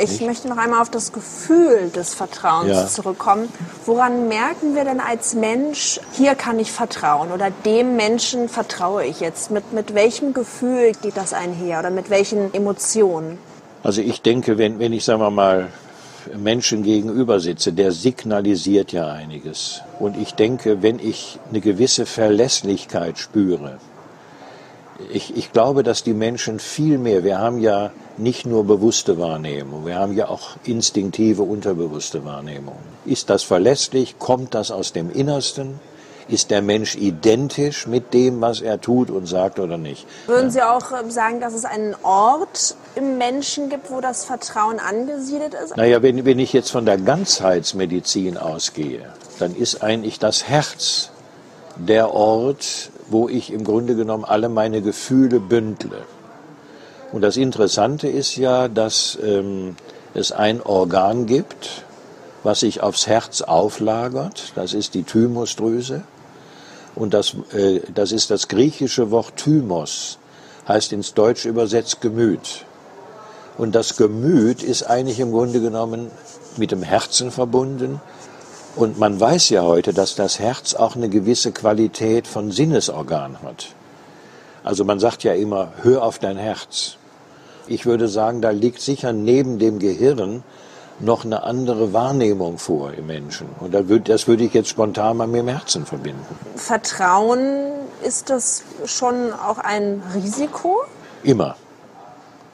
Ich 0.00 0.20
möchte 0.20 0.48
noch 0.48 0.58
einmal 0.58 0.80
auf 0.80 0.90
das 0.90 1.12
Gefühl 1.12 1.90
des 1.94 2.14
Vertrauens 2.14 2.68
ja. 2.68 2.86
zurückkommen. 2.86 3.48
Woran 3.84 4.28
merken 4.28 4.74
wir 4.74 4.84
denn 4.84 5.00
als 5.00 5.34
Mensch, 5.34 6.00
hier 6.12 6.34
kann 6.34 6.58
ich 6.58 6.72
vertrauen 6.72 7.32
oder 7.32 7.50
dem 7.50 7.96
Menschen 7.96 8.48
vertraue 8.48 9.04
ich 9.04 9.20
jetzt? 9.20 9.50
Mit, 9.50 9.72
mit 9.72 9.94
welchem 9.94 10.34
Gefühl 10.34 10.92
geht 11.02 11.16
das 11.16 11.32
einher 11.32 11.80
oder 11.80 11.90
mit 11.90 12.10
welchen 12.10 12.54
Emotionen? 12.54 13.38
Also 13.82 14.02
ich 14.02 14.22
denke, 14.22 14.58
wenn, 14.58 14.78
wenn 14.78 14.92
ich, 14.92 15.04
sagen 15.04 15.20
wir 15.20 15.30
mal, 15.30 15.68
Menschen 16.36 16.82
gegenüber 16.82 17.40
sitze, 17.40 17.72
der 17.72 17.92
signalisiert 17.92 18.92
ja 18.92 19.10
einiges. 19.10 19.80
Und 19.98 20.16
ich 20.16 20.34
denke, 20.34 20.82
wenn 20.82 20.98
ich 20.98 21.38
eine 21.48 21.60
gewisse 21.60 22.06
Verlässlichkeit 22.06 23.18
spüre, 23.18 23.78
ich, 25.12 25.36
ich 25.36 25.52
glaube, 25.52 25.82
dass 25.82 26.02
die 26.02 26.14
Menschen 26.14 26.58
viel 26.58 26.98
mehr, 26.98 27.24
wir 27.24 27.38
haben 27.38 27.60
ja 27.60 27.90
nicht 28.16 28.46
nur 28.46 28.64
bewusste 28.64 29.18
Wahrnehmung, 29.18 29.86
wir 29.86 29.96
haben 29.96 30.14
ja 30.14 30.28
auch 30.28 30.56
instinktive, 30.64 31.42
unterbewusste 31.42 32.24
Wahrnehmung. 32.24 32.76
Ist 33.04 33.30
das 33.30 33.42
verlässlich? 33.42 34.18
Kommt 34.18 34.54
das 34.54 34.70
aus 34.70 34.92
dem 34.92 35.10
Innersten? 35.10 35.80
Ist 36.28 36.50
der 36.50 36.60
Mensch 36.60 36.94
identisch 36.94 37.86
mit 37.86 38.12
dem, 38.12 38.42
was 38.42 38.60
er 38.60 38.82
tut 38.82 39.08
und 39.08 39.26
sagt 39.26 39.58
oder 39.58 39.78
nicht? 39.78 40.06
Würden 40.26 40.50
Sie 40.50 40.60
auch 40.60 40.92
ähm, 40.92 41.10
sagen, 41.10 41.40
dass 41.40 41.54
es 41.54 41.64
einen 41.64 41.94
Ort 42.02 42.76
im 42.96 43.16
Menschen 43.16 43.70
gibt, 43.70 43.90
wo 43.90 44.02
das 44.02 44.26
Vertrauen 44.26 44.78
angesiedelt 44.78 45.54
ist? 45.54 45.76
Naja, 45.78 46.02
wenn, 46.02 46.26
wenn 46.26 46.38
ich 46.38 46.52
jetzt 46.52 46.70
von 46.70 46.84
der 46.84 46.98
Ganzheitsmedizin 46.98 48.36
ausgehe, 48.36 49.06
dann 49.38 49.54
ist 49.54 49.82
eigentlich 49.82 50.18
das 50.18 50.46
Herz 50.46 51.10
der 51.76 52.12
Ort, 52.12 52.90
wo 53.10 53.28
ich 53.28 53.52
im 53.52 53.64
Grunde 53.64 53.96
genommen 53.96 54.24
alle 54.24 54.48
meine 54.48 54.82
Gefühle 54.82 55.40
bündle. 55.40 56.04
Und 57.12 57.22
das 57.22 57.36
Interessante 57.36 58.08
ist 58.08 58.36
ja, 58.36 58.68
dass 58.68 59.18
ähm, 59.22 59.76
es 60.14 60.32
ein 60.32 60.62
Organ 60.62 61.26
gibt, 61.26 61.84
was 62.42 62.60
sich 62.60 62.82
aufs 62.82 63.06
Herz 63.06 63.42
auflagert. 63.42 64.52
Das 64.54 64.74
ist 64.74 64.94
die 64.94 65.04
Thymusdrüse. 65.04 66.02
Und 66.94 67.14
das, 67.14 67.34
äh, 67.52 67.80
das 67.94 68.12
ist 68.12 68.30
das 68.30 68.48
griechische 68.48 69.10
Wort 69.10 69.36
Thymos, 69.36 70.18
heißt 70.66 70.92
ins 70.92 71.14
Deutsche 71.14 71.48
übersetzt 71.48 72.00
Gemüt. 72.00 72.64
Und 73.56 73.74
das 73.74 73.96
Gemüt 73.96 74.62
ist 74.62 74.84
eigentlich 74.84 75.20
im 75.20 75.32
Grunde 75.32 75.60
genommen 75.60 76.10
mit 76.56 76.70
dem 76.72 76.82
Herzen 76.82 77.30
verbunden 77.30 78.00
und 78.78 78.96
man 78.96 79.18
weiß 79.18 79.50
ja 79.50 79.62
heute, 79.62 79.92
dass 79.92 80.14
das 80.14 80.38
Herz 80.38 80.74
auch 80.74 80.94
eine 80.94 81.08
gewisse 81.08 81.50
Qualität 81.50 82.28
von 82.28 82.52
Sinnesorgan 82.52 83.42
hat. 83.42 83.74
Also 84.62 84.84
man 84.84 85.00
sagt 85.00 85.24
ja 85.24 85.32
immer, 85.32 85.72
hör 85.82 86.04
auf 86.04 86.20
dein 86.20 86.36
Herz. 86.36 86.96
Ich 87.66 87.86
würde 87.86 88.06
sagen, 88.06 88.40
da 88.40 88.50
liegt 88.50 88.80
sicher 88.80 89.12
neben 89.12 89.58
dem 89.58 89.80
Gehirn 89.80 90.44
noch 91.00 91.24
eine 91.24 91.42
andere 91.42 91.92
Wahrnehmung 91.92 92.58
vor 92.58 92.92
im 92.92 93.08
Menschen. 93.08 93.48
Und 93.58 93.74
das 93.74 94.28
würde 94.28 94.44
ich 94.44 94.54
jetzt 94.54 94.68
spontan 94.68 95.16
mal 95.16 95.26
mit 95.26 95.40
dem 95.40 95.48
Herzen 95.48 95.84
verbinden. 95.84 96.38
Vertrauen, 96.54 97.72
ist 98.04 98.30
das 98.30 98.62
schon 98.84 99.32
auch 99.32 99.58
ein 99.58 100.02
Risiko? 100.14 100.82
Immer. 101.24 101.56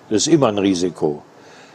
Das 0.09 0.23
ist 0.23 0.29
immer 0.29 0.49
ein 0.49 0.59
Risiko. 0.59 1.23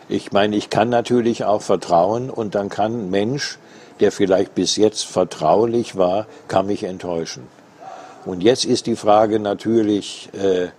Ich 0.07 0.31
meine, 0.31 0.55
ich 0.55 0.71
kann 0.71 0.89
natürlich 0.89 1.45
auch 1.45 1.61
vertrauen 1.61 2.31
und 2.31 2.55
dann 2.55 2.69
kann 2.69 2.93
ein 2.93 3.09
Mensch 3.11 3.59
der 3.99 4.11
vielleicht 4.11 4.55
bis 4.55 4.75
jetzt 4.75 5.05
vertraulich 5.05 5.97
war, 5.97 6.25
kann 6.47 6.67
mich 6.67 6.83
enttäuschen. 6.83 7.43
Und 8.25 8.41
jetzt 8.41 8.65
ist 8.65 8.85
die 8.85 8.95
Frage 8.95 9.39
natürlich, 9.39 10.29
äh, 10.33 10.69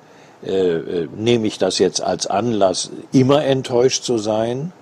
äh, 0.46 1.08
nehme 1.16 1.46
ich 1.46 1.58
das 1.58 1.78
jetzt 1.78 2.02
als 2.02 2.26
Anlass, 2.26 2.90
immer 3.12 3.44
enttäuscht 3.44 4.04
zu 4.04 4.18
sein? 4.18 4.72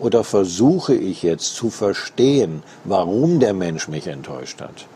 Oder 0.00 0.22
versuche 0.22 0.94
ich 0.94 1.24
jetzt 1.24 1.56
zu 1.56 1.70
verstehen, 1.70 2.62
warum 2.84 3.40
der 3.40 3.52
Mensch 3.52 3.88
mich 3.88 4.06
enttäuscht 4.06 4.60
hat? 4.60 4.86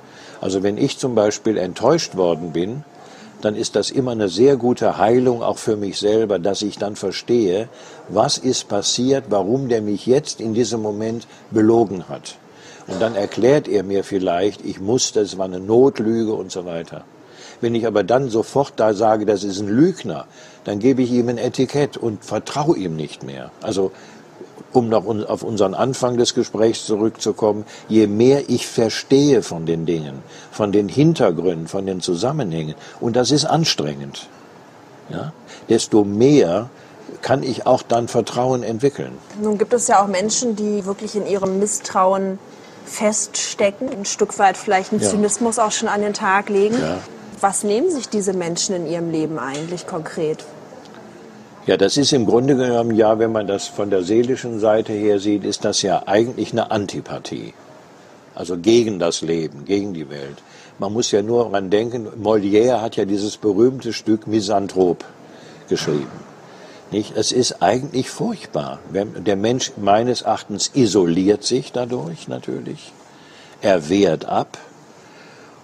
Also 0.41 0.63
wenn 0.63 0.79
ich 0.79 0.99
zum 0.99 1.15
Beispiel 1.17 1.57
enttäuscht 1.57 2.17
worden 2.17 2.53
bin, 2.53 2.85
dann 3.41 3.57
ist 3.57 3.75
das 3.75 3.91
immer 3.91 4.13
eine 4.13 4.29
sehr 4.29 4.57
gute 4.57 4.99
Heilung 4.99 5.43
auch 5.43 5.59
für 5.59 5.77
mich 5.77 5.99
selber, 5.99 6.39
dass 6.39 6.63
ich 6.63 6.79
dann 6.79 6.95
verstehe, 6.95 7.69
was 8.09 8.39
ist 8.39 8.69
passiert, 8.69 9.25
warum 9.31 9.69
der 9.69 9.83
mich 9.83 10.07
jetzt 10.07 10.41
in 10.41 10.55
diesem 10.55 10.81
Moment 10.81 11.27
belogen 11.51 12.09
hat. 12.09 12.37
Und 12.87 13.01
dann 13.01 13.15
erklärt 13.15 13.69
er 13.69 13.83
mir 13.83 14.05
vielleicht, 14.05 14.65
ich 14.65 14.81
musste, 14.81 15.21
es 15.21 15.39
war 15.39 15.45
eine 15.45 15.61
Notlüge 15.61 16.33
und 16.33 16.51
so 16.51 16.65
weiter. 16.65 17.05
Wenn 17.61 17.75
ich 17.75 17.87
aber 17.87 18.03
dann 18.03 18.29
sofort 18.29 18.73
da 18.77 18.93
sage, 18.93 19.25
das 19.25 19.45
ist 19.45 19.61
ein 19.61 19.69
Lügner, 19.69 20.27
dann 20.65 20.81
gebe 20.81 21.03
ich 21.03 21.13
ihm 21.13 21.29
ein 21.29 21.39
Etikett 21.39 21.97
und 21.97 22.25
vertraue 22.25 22.77
ihm 22.77 22.97
nicht 22.97 23.23
mehr. 23.23 23.51
Also 23.61 23.93
um 24.73 24.89
noch 24.89 25.07
auf 25.07 25.43
unseren 25.43 25.75
Anfang 25.75 26.17
des 26.17 26.35
Gesprächs 26.35 26.87
zurückzukommen, 26.87 27.65
je 27.89 28.07
mehr 28.07 28.49
ich 28.49 28.67
verstehe 28.67 29.43
von 29.43 29.67
den 29.67 29.87
Dingen, 29.87 30.23
von 30.51 30.73
den 30.73 30.89
Hintergründen, 30.89 31.69
von 31.69 31.87
den 31.87 32.01
Zusammenhängen, 32.01 32.75
und 33.01 33.15
das 33.15 33.31
ist 33.31 33.45
anstrengend, 33.45 34.29
ja, 35.11 35.33
desto 35.69 36.05
mehr 36.05 36.71
kann 37.21 37.43
ich 37.43 37.67
auch 37.67 37.83
dann 37.83 38.09
Vertrauen 38.09 38.63
entwickeln. 38.63 39.13
Nun 39.41 39.59
gibt 39.59 39.75
es 39.75 39.87
ja 39.89 40.03
auch 40.03 40.09
Menschen, 40.09 40.57
die 40.57 40.87
wirklich 40.87 41.15
in 41.15 41.27
ihrem 41.27 41.59
Misstrauen 41.59 42.39
feststecken, 42.85 43.89
ein 43.89 44.05
Stück 44.05 44.39
weit 44.39 44.57
vielleicht 44.57 44.93
einen 44.93 45.01
ja. 45.01 45.09
Zynismus 45.09 45.59
auch 45.59 45.73
schon 45.73 45.89
an 45.89 46.03
den 46.03 46.15
Tag 46.15 46.49
legen. 46.49 46.79
Ja. 46.81 46.99
Was 47.41 47.65
nehmen 47.65 47.91
sich 47.91 48.09
diese 48.09 48.33
Menschen 48.33 48.77
in 48.77 48.87
ihrem 48.87 49.11
Leben 49.11 49.39
eigentlich 49.39 49.87
konkret? 49.87 50.45
Ja, 51.67 51.77
das 51.77 51.97
ist 51.97 52.13
im 52.13 52.27
Grunde 52.27 52.57
genommen, 52.57 52.95
ja, 52.95 53.19
wenn 53.19 53.31
man 53.31 53.47
das 53.47 53.69
von 53.69 53.91
der 53.91 54.03
seelischen 54.03 54.59
Seite 54.59 54.93
her 54.93 55.19
sieht, 55.21 55.45
ist 55.45 55.65
das 55.65 55.83
ja 55.83 56.03
eigentlich 56.07 56.53
eine 56.53 56.71
Antipathie. 56.71 57.55
Also 58.35 58.57
gegen 58.57 58.99
das 58.99 59.21
Leben, 59.23 59.65
gegen 59.65 59.95
die 59.95 60.11
Welt. 60.11 60.43
Man 60.79 60.93
muss 60.93 61.11
ja 61.13 61.23
nur 61.23 61.45
daran 61.45 61.71
denken, 61.71 62.09
Molière 62.21 62.81
hat 62.81 62.97
ja 62.97 63.05
dieses 63.05 63.37
berühmte 63.37 63.93
Stück 63.93 64.27
Misanthrop 64.27 65.05
geschrieben. 65.69 66.11
Nicht? 66.93 67.17
Es 67.17 67.33
ist 67.33 67.63
eigentlich 67.63 68.11
furchtbar. 68.11 68.79
Der 68.93 69.37
Mensch 69.37 69.73
meines 69.77 70.23
Erachtens 70.23 70.71
isoliert 70.75 71.43
sich 71.43 71.73
dadurch 71.73 72.29
natürlich. 72.29 72.93
Er 73.63 73.89
wehrt 73.89 74.27
ab. 74.27 74.59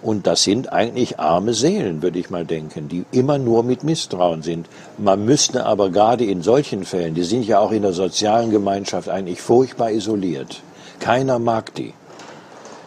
Und 0.01 0.25
das 0.27 0.43
sind 0.43 0.71
eigentlich 0.71 1.19
arme 1.19 1.53
Seelen, 1.53 2.01
würde 2.01 2.19
ich 2.19 2.29
mal 2.29 2.45
denken, 2.45 2.87
die 2.87 3.05
immer 3.11 3.37
nur 3.37 3.63
mit 3.63 3.83
Misstrauen 3.83 4.41
sind. 4.41 4.67
Man 4.97 5.25
müsste 5.25 5.65
aber 5.65 5.89
gerade 5.89 6.23
in 6.23 6.41
solchen 6.41 6.85
Fällen, 6.85 7.15
die 7.15 7.23
sind 7.23 7.45
ja 7.45 7.59
auch 7.59 7.71
in 7.71 7.81
der 7.81 7.93
sozialen 7.93 8.49
Gemeinschaft 8.49 9.09
eigentlich 9.09 9.41
furchtbar 9.41 9.91
isoliert. 9.91 10.61
Keiner 10.99 11.37
mag 11.37 11.75
die. 11.75 11.93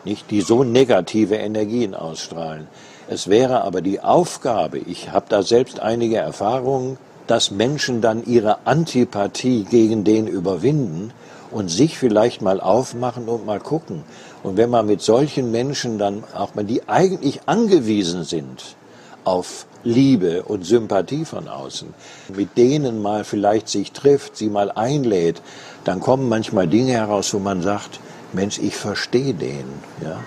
Nicht, 0.04 0.30
die 0.30 0.40
so 0.40 0.64
negative 0.64 1.36
Energien 1.36 1.94
ausstrahlen. 1.94 2.66
Es 3.08 3.28
wäre 3.28 3.62
aber 3.62 3.82
die 3.82 4.00
Aufgabe, 4.00 4.78
ich 4.78 5.12
habe 5.12 5.26
da 5.28 5.42
selbst 5.42 5.80
einige 5.80 6.16
Erfahrungen 6.16 6.96
dass 7.26 7.50
Menschen 7.50 8.00
dann 8.00 8.24
ihre 8.24 8.66
Antipathie 8.66 9.64
gegen 9.64 10.04
den 10.04 10.26
überwinden 10.26 11.12
und 11.50 11.68
sich 11.68 11.98
vielleicht 11.98 12.42
mal 12.42 12.60
aufmachen 12.60 13.28
und 13.28 13.46
mal 13.46 13.60
gucken. 13.60 14.02
Und 14.42 14.56
wenn 14.56 14.70
man 14.70 14.86
mit 14.86 15.02
solchen 15.02 15.50
Menschen 15.50 15.98
dann 15.98 16.24
auch 16.34 16.54
mal, 16.54 16.64
die 16.64 16.88
eigentlich 16.88 17.40
angewiesen 17.46 18.24
sind 18.24 18.76
auf 19.24 19.66
Liebe 19.84 20.42
und 20.42 20.64
Sympathie 20.64 21.24
von 21.24 21.48
außen, 21.48 21.92
mit 22.34 22.56
denen 22.56 23.02
mal 23.02 23.24
vielleicht 23.24 23.68
sich 23.68 23.92
trifft, 23.92 24.36
sie 24.36 24.48
mal 24.48 24.70
einlädt, 24.70 25.42
dann 25.84 26.00
kommen 26.00 26.28
manchmal 26.28 26.68
Dinge 26.68 26.92
heraus, 26.92 27.32
wo 27.34 27.38
man 27.38 27.62
sagt, 27.62 28.00
Mensch, 28.32 28.58
ich 28.58 28.76
verstehe 28.76 29.34
den, 29.34 29.66
ja. 30.02 30.18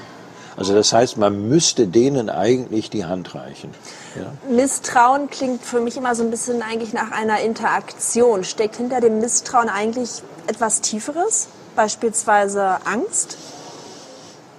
Also 0.58 0.74
das 0.74 0.94
heißt, 0.94 1.18
man 1.18 1.50
müsste 1.50 1.88
denen 1.88 2.30
eigentlich 2.30 2.90
die 2.90 3.06
Hand 3.06 3.36
reichen. 3.36 3.72
Ja. 4.16 4.32
Misstrauen 4.50 5.30
klingt 5.30 5.64
für 5.64 5.82
mich 5.82 5.98
immer 5.98 6.16
so 6.16 6.24
ein 6.24 6.32
bisschen 6.32 6.62
eigentlich 6.62 6.94
nach 6.94 7.12
einer 7.12 7.42
Interaktion. 7.42 8.44
Steckt 8.44 8.78
hinter 8.78 9.02
dem 9.02 9.20
Misstrauen 9.20 9.68
eigentlich 9.68 10.22
etwas 10.48 10.82
Tieferes, 10.82 11.48
beispielsweise 11.76 12.78
Angst? 12.86 13.38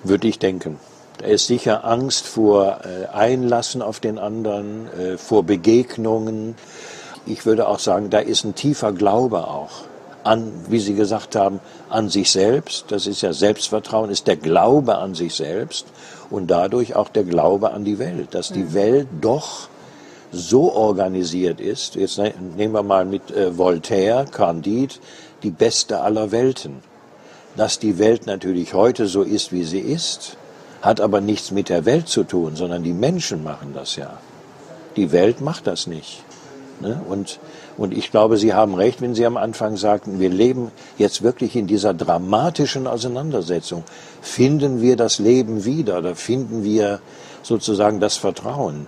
Würde 0.04 0.28
ich 0.28 0.38
denken. 0.38 0.78
Da 1.18 1.26
ist 1.26 1.46
sicher 1.46 1.84
Angst 1.84 2.26
vor 2.26 2.80
äh, 2.84 3.06
Einlassen 3.06 3.80
auf 3.80 4.00
den 4.00 4.18
anderen, 4.18 4.88
äh, 4.92 5.16
vor 5.16 5.44
Begegnungen. 5.44 6.56
Ich 7.24 7.46
würde 7.46 7.68
auch 7.68 7.78
sagen, 7.78 8.10
da 8.10 8.18
ist 8.18 8.44
ein 8.44 8.54
tiefer 8.54 8.92
Glaube 8.92 9.48
auch 9.48 9.84
an, 10.26 10.52
wie 10.68 10.80
Sie 10.80 10.94
gesagt 10.94 11.36
haben, 11.36 11.60
an 11.88 12.08
sich 12.08 12.30
selbst. 12.30 12.86
Das 12.88 13.06
ist 13.06 13.22
ja 13.22 13.32
Selbstvertrauen, 13.32 14.10
ist 14.10 14.26
der 14.26 14.36
Glaube 14.36 14.98
an 14.98 15.14
sich 15.14 15.34
selbst 15.34 15.86
und 16.30 16.50
dadurch 16.50 16.96
auch 16.96 17.08
der 17.08 17.24
Glaube 17.24 17.70
an 17.70 17.84
die 17.84 17.98
Welt, 17.98 18.34
dass 18.34 18.50
die 18.50 18.74
Welt 18.74 19.08
doch 19.20 19.68
so 20.32 20.72
organisiert 20.72 21.60
ist. 21.60 21.94
Jetzt 21.94 22.18
ne, 22.18 22.34
nehmen 22.56 22.74
wir 22.74 22.82
mal 22.82 23.04
mit 23.04 23.30
äh, 23.30 23.56
Voltaire, 23.56 24.26
Candide, 24.26 24.94
die 25.42 25.50
beste 25.50 26.00
aller 26.00 26.32
Welten. 26.32 26.82
Dass 27.56 27.78
die 27.78 27.98
Welt 27.98 28.26
natürlich 28.26 28.74
heute 28.74 29.06
so 29.06 29.22
ist, 29.22 29.52
wie 29.52 29.64
sie 29.64 29.80
ist, 29.80 30.36
hat 30.82 31.00
aber 31.00 31.20
nichts 31.20 31.52
mit 31.52 31.68
der 31.68 31.84
Welt 31.84 32.08
zu 32.08 32.24
tun, 32.24 32.54
sondern 32.54 32.82
die 32.82 32.92
Menschen 32.92 33.42
machen 33.42 33.72
das 33.74 33.96
ja. 33.96 34.18
Die 34.96 35.10
Welt 35.12 35.40
macht 35.40 35.66
das 35.66 35.86
nicht. 35.86 36.22
Ne? 36.80 37.00
Und, 37.08 37.38
und 37.76 37.96
ich 37.96 38.10
glaube, 38.10 38.36
Sie 38.36 38.54
haben 38.54 38.74
recht, 38.74 39.02
wenn 39.02 39.14
Sie 39.14 39.26
am 39.26 39.36
Anfang 39.36 39.76
sagten, 39.76 40.18
wir 40.18 40.30
leben 40.30 40.70
jetzt 40.98 41.22
wirklich 41.22 41.56
in 41.56 41.66
dieser 41.66 41.94
dramatischen 41.94 42.86
Auseinandersetzung. 42.86 43.84
Finden 44.22 44.80
wir 44.80 44.96
das 44.96 45.18
Leben 45.18 45.64
wieder 45.64 45.98
oder 45.98 46.14
finden 46.14 46.64
wir 46.64 47.00
sozusagen 47.42 48.00
das 48.00 48.16
Vertrauen 48.16 48.86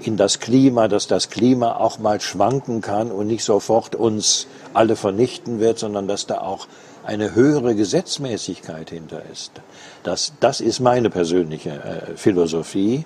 in 0.00 0.16
das 0.16 0.40
Klima, 0.40 0.88
dass 0.88 1.06
das 1.06 1.30
Klima 1.30 1.76
auch 1.76 1.98
mal 1.98 2.20
schwanken 2.20 2.80
kann 2.80 3.10
und 3.10 3.26
nicht 3.26 3.44
sofort 3.44 3.94
uns 3.94 4.46
alle 4.72 4.96
vernichten 4.96 5.60
wird, 5.60 5.78
sondern 5.78 6.08
dass 6.08 6.26
da 6.26 6.38
auch 6.38 6.66
eine 7.04 7.34
höhere 7.34 7.74
Gesetzmäßigkeit 7.74 8.90
hinter 8.90 9.22
ist. 9.30 9.52
Das, 10.02 10.32
das 10.40 10.60
ist 10.60 10.80
meine 10.80 11.10
persönliche 11.10 11.70
äh, 11.70 12.16
Philosophie. 12.16 13.04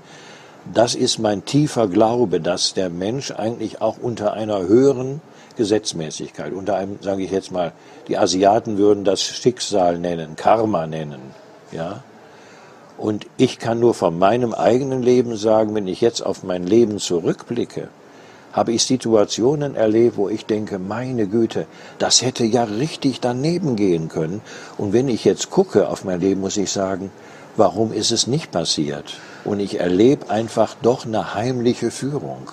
Das 0.75 0.95
ist 0.95 1.19
mein 1.19 1.45
tiefer 1.47 1.89
Glaube, 1.89 2.41
dass 2.41 2.75
der 2.75 2.91
Mensch 2.91 3.31
eigentlich 3.31 3.81
auch 3.81 3.97
unter 4.01 4.35
einer 4.35 4.61
höheren 4.61 5.23
Gesetzmäßigkeit, 5.57 6.53
unter 6.53 6.77
einem, 6.77 6.99
sage 7.01 7.23
ich 7.23 7.31
jetzt 7.31 7.51
mal, 7.51 7.73
die 8.07 8.19
Asiaten 8.19 8.77
würden 8.77 9.05
das 9.05 9.23
Schicksal 9.23 9.99
nennen, 9.99 10.37
Karma 10.37 10.87
nennen, 10.87 11.21
ja. 11.73 12.03
Und 12.99 13.27
ich 13.37 13.59
kann 13.59 13.81
nur 13.81 13.95
von 13.95 14.19
meinem 14.19 14.53
eigenen 14.53 15.03
Leben 15.03 15.37
sagen, 15.37 15.75
wenn 15.75 15.89
ich 15.89 16.01
jetzt 16.01 16.21
auf 16.21 16.43
mein 16.43 16.67
Leben 16.67 16.99
zurückblicke, 16.99 17.89
habe 18.53 18.73
ich 18.73 18.83
Situationen 18.83 19.75
erlebt, 19.75 20.17
wo 20.17 20.29
ich 20.29 20.47
denke, 20.47 20.79
meine 20.79 21.29
Güte, 21.29 21.67
das 21.99 22.23
hätte 22.23 22.45
ja 22.45 22.65
richtig 22.65 23.21
daneben 23.21 23.77
gehen 23.77 24.09
können. 24.09 24.43
Und 24.77 24.93
wenn 24.93 25.09
ich 25.09 25.25
jetzt 25.25 25.51
gucke 25.51 25.89
auf 25.89 26.05
mein 26.05 26.21
Leben, 26.21 26.41
muss 26.41 26.57
ich 26.57 26.71
sagen, 26.71 27.11
warum 27.57 27.93
ist 27.93 28.11
es 28.11 28.27
nicht 28.27 28.51
passiert? 28.51 29.17
Und 29.45 29.61
ich 29.61 29.81
erlebe 29.81 30.31
einfach 30.31 30.75
doch 30.83 31.07
eine 31.07 31.35
heimliche 31.35 31.91
Führung. 31.91 32.51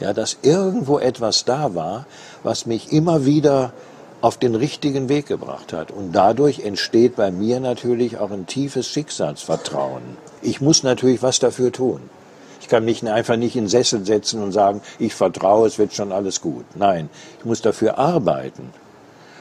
Ja, 0.00 0.12
dass 0.12 0.38
irgendwo 0.42 0.98
etwas 0.98 1.44
da 1.44 1.74
war, 1.74 2.06
was 2.42 2.66
mich 2.66 2.92
immer 2.92 3.24
wieder 3.24 3.72
auf 4.20 4.38
den 4.38 4.54
richtigen 4.54 5.08
Weg 5.08 5.26
gebracht 5.26 5.72
hat. 5.72 5.90
Und 5.90 6.12
dadurch 6.12 6.60
entsteht 6.60 7.14
bei 7.14 7.30
mir 7.30 7.60
natürlich 7.60 8.18
auch 8.18 8.30
ein 8.30 8.46
tiefes 8.46 8.88
Schicksalsvertrauen. 8.88 10.02
Ich 10.42 10.60
muss 10.60 10.82
natürlich 10.82 11.22
was 11.22 11.38
dafür 11.38 11.72
tun. 11.72 12.00
Ich 12.60 12.68
kann 12.68 12.86
mich 12.86 13.06
einfach 13.06 13.36
nicht 13.36 13.56
in 13.56 13.64
den 13.64 13.68
Sessel 13.68 14.06
setzen 14.06 14.42
und 14.42 14.52
sagen, 14.52 14.80
ich 14.98 15.14
vertraue, 15.14 15.66
es 15.66 15.78
wird 15.78 15.92
schon 15.92 16.12
alles 16.12 16.40
gut. 16.40 16.64
Nein, 16.74 17.10
ich 17.38 17.44
muss 17.44 17.60
dafür 17.60 17.98
arbeiten. 17.98 18.72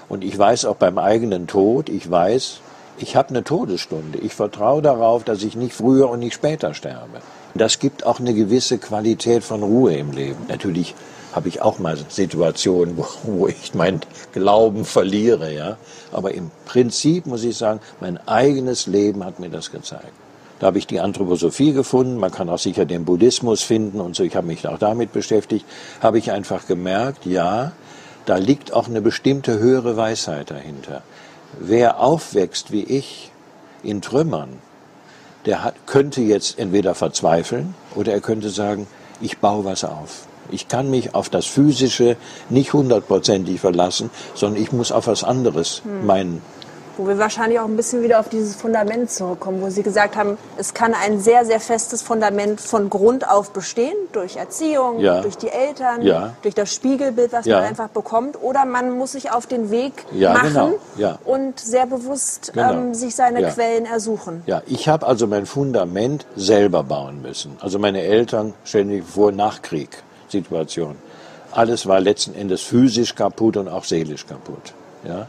Und 0.09 0.25
ich 0.25 0.37
weiß 0.37 0.65
auch 0.65 0.75
beim 0.75 0.97
eigenen 0.97 1.47
Tod, 1.47 1.87
ich 1.87 2.11
weiß, 2.11 2.59
ich 2.97 3.15
habe 3.15 3.29
eine 3.29 3.43
Todesstunde. 3.43 4.19
Ich 4.19 4.33
vertraue 4.33 4.81
darauf, 4.81 5.23
dass 5.23 5.43
ich 5.43 5.55
nicht 5.55 5.73
früher 5.73 6.09
und 6.09 6.19
nicht 6.19 6.33
später 6.33 6.73
sterbe. 6.73 7.21
Das 7.55 7.79
gibt 7.79 8.05
auch 8.05 8.19
eine 8.19 8.33
gewisse 8.33 8.77
Qualität 8.77 9.43
von 9.43 9.63
Ruhe 9.63 9.95
im 9.95 10.11
Leben. 10.11 10.45
Natürlich 10.47 10.95
habe 11.33 11.47
ich 11.47 11.61
auch 11.61 11.79
mal 11.79 11.97
Situationen, 12.09 12.97
wo, 12.97 13.05
wo 13.23 13.47
ich 13.47 13.73
meinen 13.73 14.01
Glauben 14.33 14.85
verliere, 14.85 15.53
ja. 15.53 15.77
Aber 16.11 16.33
im 16.33 16.51
Prinzip 16.65 17.25
muss 17.25 17.43
ich 17.43 17.57
sagen, 17.57 17.79
mein 17.99 18.19
eigenes 18.27 18.87
Leben 18.87 19.23
hat 19.25 19.39
mir 19.39 19.49
das 19.49 19.71
gezeigt. 19.71 20.11
Da 20.59 20.67
habe 20.67 20.77
ich 20.77 20.87
die 20.87 20.99
Anthroposophie 20.99 21.73
gefunden, 21.73 22.17
man 22.17 22.31
kann 22.31 22.49
auch 22.49 22.59
sicher 22.59 22.85
den 22.85 23.03
Buddhismus 23.03 23.63
finden 23.63 23.99
und 23.99 24.15
so, 24.15 24.23
ich 24.23 24.35
habe 24.35 24.47
mich 24.47 24.67
auch 24.67 24.77
damit 24.77 25.11
beschäftigt, 25.11 25.65
habe 26.01 26.19
ich 26.19 26.31
einfach 26.31 26.67
gemerkt, 26.67 27.25
ja, 27.25 27.73
da 28.25 28.37
liegt 28.37 28.71
auch 28.71 28.87
eine 28.87 29.01
bestimmte 29.01 29.59
höhere 29.59 29.97
Weisheit 29.97 30.51
dahinter. 30.51 31.01
Wer 31.59 31.99
aufwächst 31.99 32.71
wie 32.71 32.83
ich 32.83 33.31
in 33.83 34.01
Trümmern, 34.01 34.59
der 35.45 35.63
hat, 35.63 35.75
könnte 35.85 36.21
jetzt 36.21 36.57
entweder 36.57 36.95
verzweifeln 36.95 37.75
oder 37.95 38.13
er 38.13 38.21
könnte 38.21 38.49
sagen, 38.49 38.87
ich 39.21 39.39
baue 39.39 39.65
was 39.65 39.83
auf. 39.83 40.27
Ich 40.51 40.67
kann 40.67 40.89
mich 40.89 41.15
auf 41.15 41.29
das 41.29 41.45
Physische 41.45 42.17
nicht 42.49 42.73
hundertprozentig 42.73 43.59
verlassen, 43.59 44.09
sondern 44.35 44.61
ich 44.61 44.71
muss 44.71 44.91
auf 44.91 45.07
was 45.07 45.23
anderes 45.23 45.81
hm. 45.83 46.05
meinen 46.05 46.41
wo 46.97 47.07
wir 47.07 47.17
wahrscheinlich 47.17 47.59
auch 47.59 47.65
ein 47.65 47.75
bisschen 47.75 48.03
wieder 48.03 48.19
auf 48.19 48.29
dieses 48.29 48.55
Fundament 48.55 49.09
zurückkommen, 49.09 49.61
wo 49.61 49.69
Sie 49.69 49.83
gesagt 49.83 50.15
haben, 50.15 50.37
es 50.57 50.73
kann 50.73 50.93
ein 50.93 51.19
sehr, 51.19 51.45
sehr 51.45 51.59
festes 51.59 52.01
Fundament 52.01 52.61
von 52.61 52.89
Grund 52.89 53.27
auf 53.27 53.51
bestehen, 53.51 53.95
durch 54.11 54.35
Erziehung, 54.35 54.99
ja. 54.99 55.21
durch 55.21 55.37
die 55.37 55.49
Eltern, 55.49 56.01
ja. 56.01 56.33
durch 56.41 56.55
das 56.55 56.73
Spiegelbild, 56.73 57.33
was 57.33 57.45
ja. 57.45 57.57
man 57.57 57.69
einfach 57.69 57.89
bekommt, 57.89 58.41
oder 58.41 58.65
man 58.65 58.91
muss 58.91 59.13
sich 59.13 59.31
auf 59.31 59.47
den 59.47 59.71
Weg 59.71 60.05
machen 60.11 60.73
genau. 60.95 61.17
und 61.25 61.59
sehr 61.59 61.85
bewusst 61.85 62.51
genau. 62.53 62.73
ähm, 62.73 62.93
sich 62.93 63.15
seine 63.15 63.43
Quellen 63.49 63.85
ersuchen. 63.85 64.43
Ja, 64.45 64.61
ich 64.67 64.87
habe 64.87 65.05
also 65.07 65.27
mein 65.27 65.45
Fundament 65.45 66.25
selber 66.35 66.83
bauen 66.83 67.21
müssen. 67.21 67.57
Also 67.59 67.79
meine 67.79 68.01
Eltern, 68.01 68.53
stellen 68.63 68.89
sich 68.89 69.03
vor, 69.03 69.31
Nachkrieg-Situation. 69.31 70.95
Alles 71.51 71.85
war 71.85 71.99
letzten 71.99 72.33
Endes 72.33 72.61
physisch 72.61 73.15
kaputt 73.15 73.57
und 73.57 73.67
auch 73.67 73.83
seelisch 73.83 74.25
kaputt. 74.25 74.73
Ja? 75.03 75.27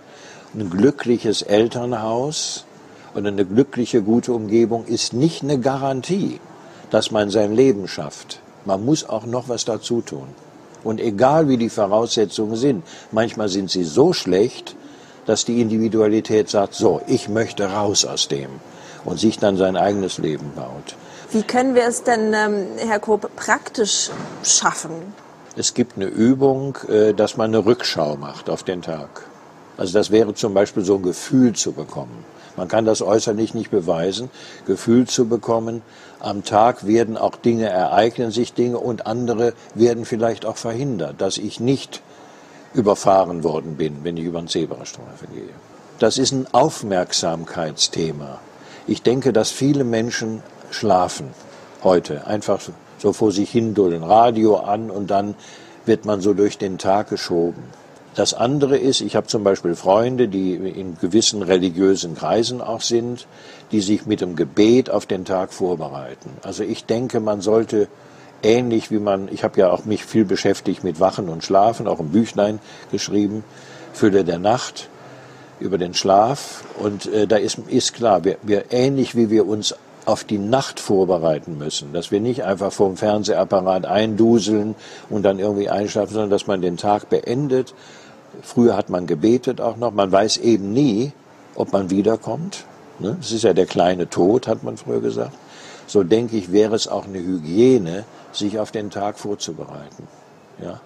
Ein 0.54 0.70
glückliches 0.70 1.42
Elternhaus 1.42 2.64
und 3.14 3.26
eine 3.26 3.44
glückliche, 3.44 4.02
gute 4.02 4.32
Umgebung 4.32 4.84
ist 4.86 5.12
nicht 5.12 5.42
eine 5.42 5.58
Garantie, 5.58 6.40
dass 6.90 7.10
man 7.10 7.30
sein 7.30 7.54
Leben 7.54 7.88
schafft. 7.88 8.40
Man 8.64 8.84
muss 8.84 9.08
auch 9.08 9.26
noch 9.26 9.48
was 9.48 9.64
dazu 9.64 10.00
tun. 10.00 10.28
Und 10.82 11.00
egal 11.00 11.48
wie 11.48 11.56
die 11.56 11.70
Voraussetzungen 11.70 12.56
sind, 12.56 12.84
manchmal 13.10 13.48
sind 13.48 13.70
sie 13.70 13.84
so 13.84 14.12
schlecht, 14.12 14.76
dass 15.26 15.44
die 15.44 15.60
Individualität 15.60 16.50
sagt, 16.50 16.74
so, 16.74 17.00
ich 17.06 17.28
möchte 17.28 17.70
raus 17.72 18.04
aus 18.04 18.28
dem 18.28 18.50
und 19.04 19.18
sich 19.18 19.38
dann 19.38 19.56
sein 19.56 19.76
eigenes 19.76 20.18
Leben 20.18 20.52
baut. 20.54 20.96
Wie 21.30 21.42
können 21.42 21.74
wir 21.74 21.86
es 21.86 22.02
denn, 22.02 22.32
ähm, 22.34 22.66
Herr 22.76 23.00
Koop, 23.00 23.28
praktisch 23.34 24.10
schaffen? 24.44 24.92
Es 25.56 25.74
gibt 25.74 25.96
eine 25.96 26.06
Übung, 26.06 26.78
äh, 26.88 27.14
dass 27.14 27.36
man 27.36 27.54
eine 27.54 27.64
Rückschau 27.64 28.16
macht 28.16 28.50
auf 28.50 28.62
den 28.62 28.82
Tag. 28.82 29.26
Also 29.76 29.92
das 29.92 30.10
wäre 30.10 30.34
zum 30.34 30.54
Beispiel 30.54 30.84
so 30.84 30.96
ein 30.96 31.02
Gefühl 31.02 31.54
zu 31.54 31.72
bekommen. 31.72 32.24
Man 32.56 32.68
kann 32.68 32.84
das 32.84 33.02
äußerlich 33.02 33.54
nicht 33.54 33.70
beweisen. 33.70 34.30
Gefühl 34.66 35.06
zu 35.08 35.26
bekommen, 35.26 35.82
am 36.20 36.44
Tag 36.44 36.86
werden 36.86 37.16
auch 37.16 37.36
Dinge, 37.36 37.68
ereignen 37.68 38.30
sich 38.30 38.52
Dinge 38.52 38.78
und 38.78 39.06
andere 39.06 39.54
werden 39.74 40.04
vielleicht 40.04 40.46
auch 40.46 40.56
verhindert, 40.56 41.20
dass 41.20 41.36
ich 41.36 41.58
nicht 41.58 42.00
überfahren 42.72 43.42
worden 43.44 43.76
bin, 43.76 43.98
wenn 44.02 44.16
ich 44.16 44.24
über 44.24 44.40
den 44.40 44.48
Zebrastreifen 44.48 45.28
gehe. 45.34 45.54
Das 45.98 46.18
ist 46.18 46.32
ein 46.32 46.46
Aufmerksamkeitsthema. 46.52 48.38
Ich 48.86 49.02
denke, 49.02 49.32
dass 49.32 49.50
viele 49.50 49.84
Menschen 49.84 50.42
schlafen 50.70 51.30
heute, 51.82 52.26
einfach 52.26 52.60
so 52.98 53.12
vor 53.12 53.32
sich 53.32 53.50
hin 53.50 53.74
dulden, 53.74 54.02
Radio 54.02 54.56
an 54.56 54.90
und 54.90 55.10
dann 55.10 55.34
wird 55.86 56.04
man 56.04 56.20
so 56.20 56.34
durch 56.34 56.58
den 56.58 56.78
Tag 56.78 57.10
geschoben. 57.10 57.62
Das 58.14 58.32
andere 58.32 58.76
ist, 58.76 59.00
ich 59.00 59.16
habe 59.16 59.26
zum 59.26 59.42
Beispiel 59.42 59.74
Freunde, 59.74 60.28
die 60.28 60.54
in 60.54 60.96
gewissen 61.00 61.42
religiösen 61.42 62.14
Kreisen 62.14 62.60
auch 62.60 62.80
sind, 62.80 63.26
die 63.72 63.80
sich 63.80 64.06
mit 64.06 64.20
dem 64.20 64.36
Gebet 64.36 64.88
auf 64.88 65.06
den 65.06 65.24
Tag 65.24 65.52
vorbereiten. 65.52 66.30
Also 66.42 66.62
ich 66.62 66.84
denke, 66.84 67.18
man 67.18 67.40
sollte 67.40 67.88
ähnlich 68.42 68.90
wie 68.90 68.98
man, 68.98 69.28
ich 69.32 69.42
habe 69.42 69.58
ja 69.58 69.70
auch 69.70 69.84
mich 69.84 70.04
viel 70.04 70.24
beschäftigt 70.24 70.84
mit 70.84 71.00
Wachen 71.00 71.28
und 71.28 71.42
Schlafen, 71.42 71.88
auch 71.88 71.98
ein 71.98 72.10
Büchlein 72.10 72.60
geschrieben, 72.92 73.42
Fülle 73.92 74.24
der 74.24 74.38
Nacht 74.38 74.88
über 75.58 75.78
den 75.78 75.94
Schlaf. 75.94 76.64
Und 76.78 77.06
äh, 77.06 77.26
da 77.26 77.36
ist, 77.36 77.58
ist 77.68 77.94
klar, 77.94 78.22
wir, 78.24 78.36
wir 78.42 78.66
ähnlich 78.70 79.16
wie 79.16 79.30
wir 79.30 79.46
uns 79.46 79.74
auf 80.04 80.22
die 80.22 80.38
Nacht 80.38 80.80
vorbereiten 80.80 81.56
müssen, 81.56 81.92
dass 81.94 82.10
wir 82.10 82.20
nicht 82.20 82.44
einfach 82.44 82.72
vom 82.72 82.96
Fernsehapparat 82.96 83.86
einduseln 83.86 84.74
und 85.08 85.22
dann 85.22 85.38
irgendwie 85.38 85.70
einschlafen, 85.70 86.12
sondern 86.12 86.30
dass 86.30 86.46
man 86.46 86.60
den 86.60 86.76
Tag 86.76 87.08
beendet 87.08 87.74
Früher 88.42 88.76
hat 88.76 88.90
man 88.90 89.06
gebetet 89.06 89.60
auch 89.60 89.76
noch. 89.76 89.92
Man 89.92 90.10
weiß 90.10 90.38
eben 90.38 90.72
nie, 90.72 91.12
ob 91.54 91.72
man 91.72 91.90
wiederkommt. 91.90 92.64
Ne? 92.98 93.16
Das 93.20 93.32
ist 93.32 93.44
ja 93.44 93.52
der 93.52 93.66
kleine 93.66 94.08
Tod, 94.08 94.46
hat 94.46 94.62
man 94.62 94.76
früher 94.76 95.00
gesagt. 95.00 95.36
So 95.86 96.02
denke 96.02 96.36
ich, 96.36 96.52
wäre 96.52 96.74
es 96.74 96.88
auch 96.88 97.04
eine 97.04 97.18
Hygiene, 97.18 98.04
sich 98.32 98.58
auf 98.58 98.70
den 98.70 98.90
Tag 98.90 99.18
vorzubereiten. 99.18 100.08
Ja? 100.62 100.80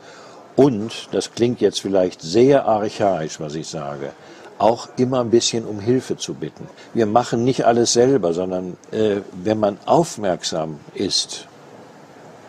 Und, 0.56 1.08
das 1.12 1.32
klingt 1.32 1.61
jetzt 1.61 1.80
vielleicht 1.80 2.20
sehr 2.20 2.66
archaisch, 2.66 3.38
was 3.38 3.54
ich 3.54 3.68
sage, 3.68 4.11
auch 4.58 4.88
immer 4.96 5.20
ein 5.20 5.30
bisschen 5.30 5.64
um 5.64 5.78
Hilfe 5.78 6.16
zu 6.16 6.34
bitten. 6.34 6.66
Wir 6.94 7.06
machen 7.06 7.44
nicht 7.44 7.64
alles 7.64 7.92
selber, 7.92 8.34
sondern 8.34 8.76
äh, 8.90 9.18
wenn 9.32 9.61
man 9.61 9.78
aufmerksam 9.87 10.80
ist, 10.94 11.46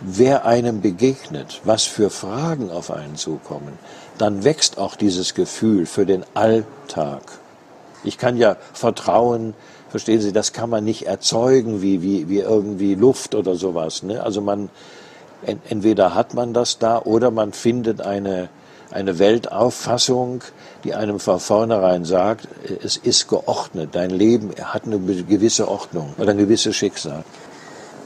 wer 0.01 0.45
einem 0.45 0.81
begegnet, 0.81 1.61
was 1.65 1.83
für 1.83 2.09
Fragen 2.09 2.71
auf 2.71 2.89
einen 2.89 3.15
zukommen, 3.15 3.77
dann 4.19 4.43
wächst 4.43 4.77
auch 4.77 4.95
dieses 4.95 5.33
Gefühl 5.33 5.85
für 5.85 6.05
den 6.05 6.23
Alltag. 6.33 7.21
Ich 8.03 8.17
kann 8.17 8.37
ja 8.37 8.57
Vertrauen, 8.73 9.53
verstehen 9.89 10.21
Sie, 10.21 10.31
das 10.31 10.53
kann 10.53 10.69
man 10.69 10.83
nicht 10.83 11.07
erzeugen 11.07 11.81
wie, 11.81 12.01
wie, 12.01 12.29
wie 12.29 12.39
irgendwie 12.39 12.95
Luft 12.95 13.33
oder 13.33 13.55
sowas. 13.55 14.03
Ne? 14.03 14.21
Also 14.21 14.41
man, 14.41 14.69
entweder 15.69 16.15
hat 16.15 16.33
man 16.33 16.53
das 16.53 16.79
da 16.79 16.99
oder 16.99 17.31
man 17.31 17.53
findet 17.53 18.01
eine, 18.01 18.49
eine 18.91 19.19
Weltauffassung, 19.19 20.43
die 20.83 20.93
einem 20.95 21.19
von 21.19 21.39
vornherein 21.39 22.05
sagt, 22.05 22.47
es 22.83 22.97
ist 22.97 23.27
geordnet, 23.27 23.89
dein 23.93 24.09
Leben 24.09 24.51
hat 24.61 24.85
eine 24.85 24.99
gewisse 24.99 25.67
Ordnung 25.67 26.13
oder 26.17 26.31
ein 26.31 26.37
gewisses 26.37 26.75
Schicksal. 26.75 27.23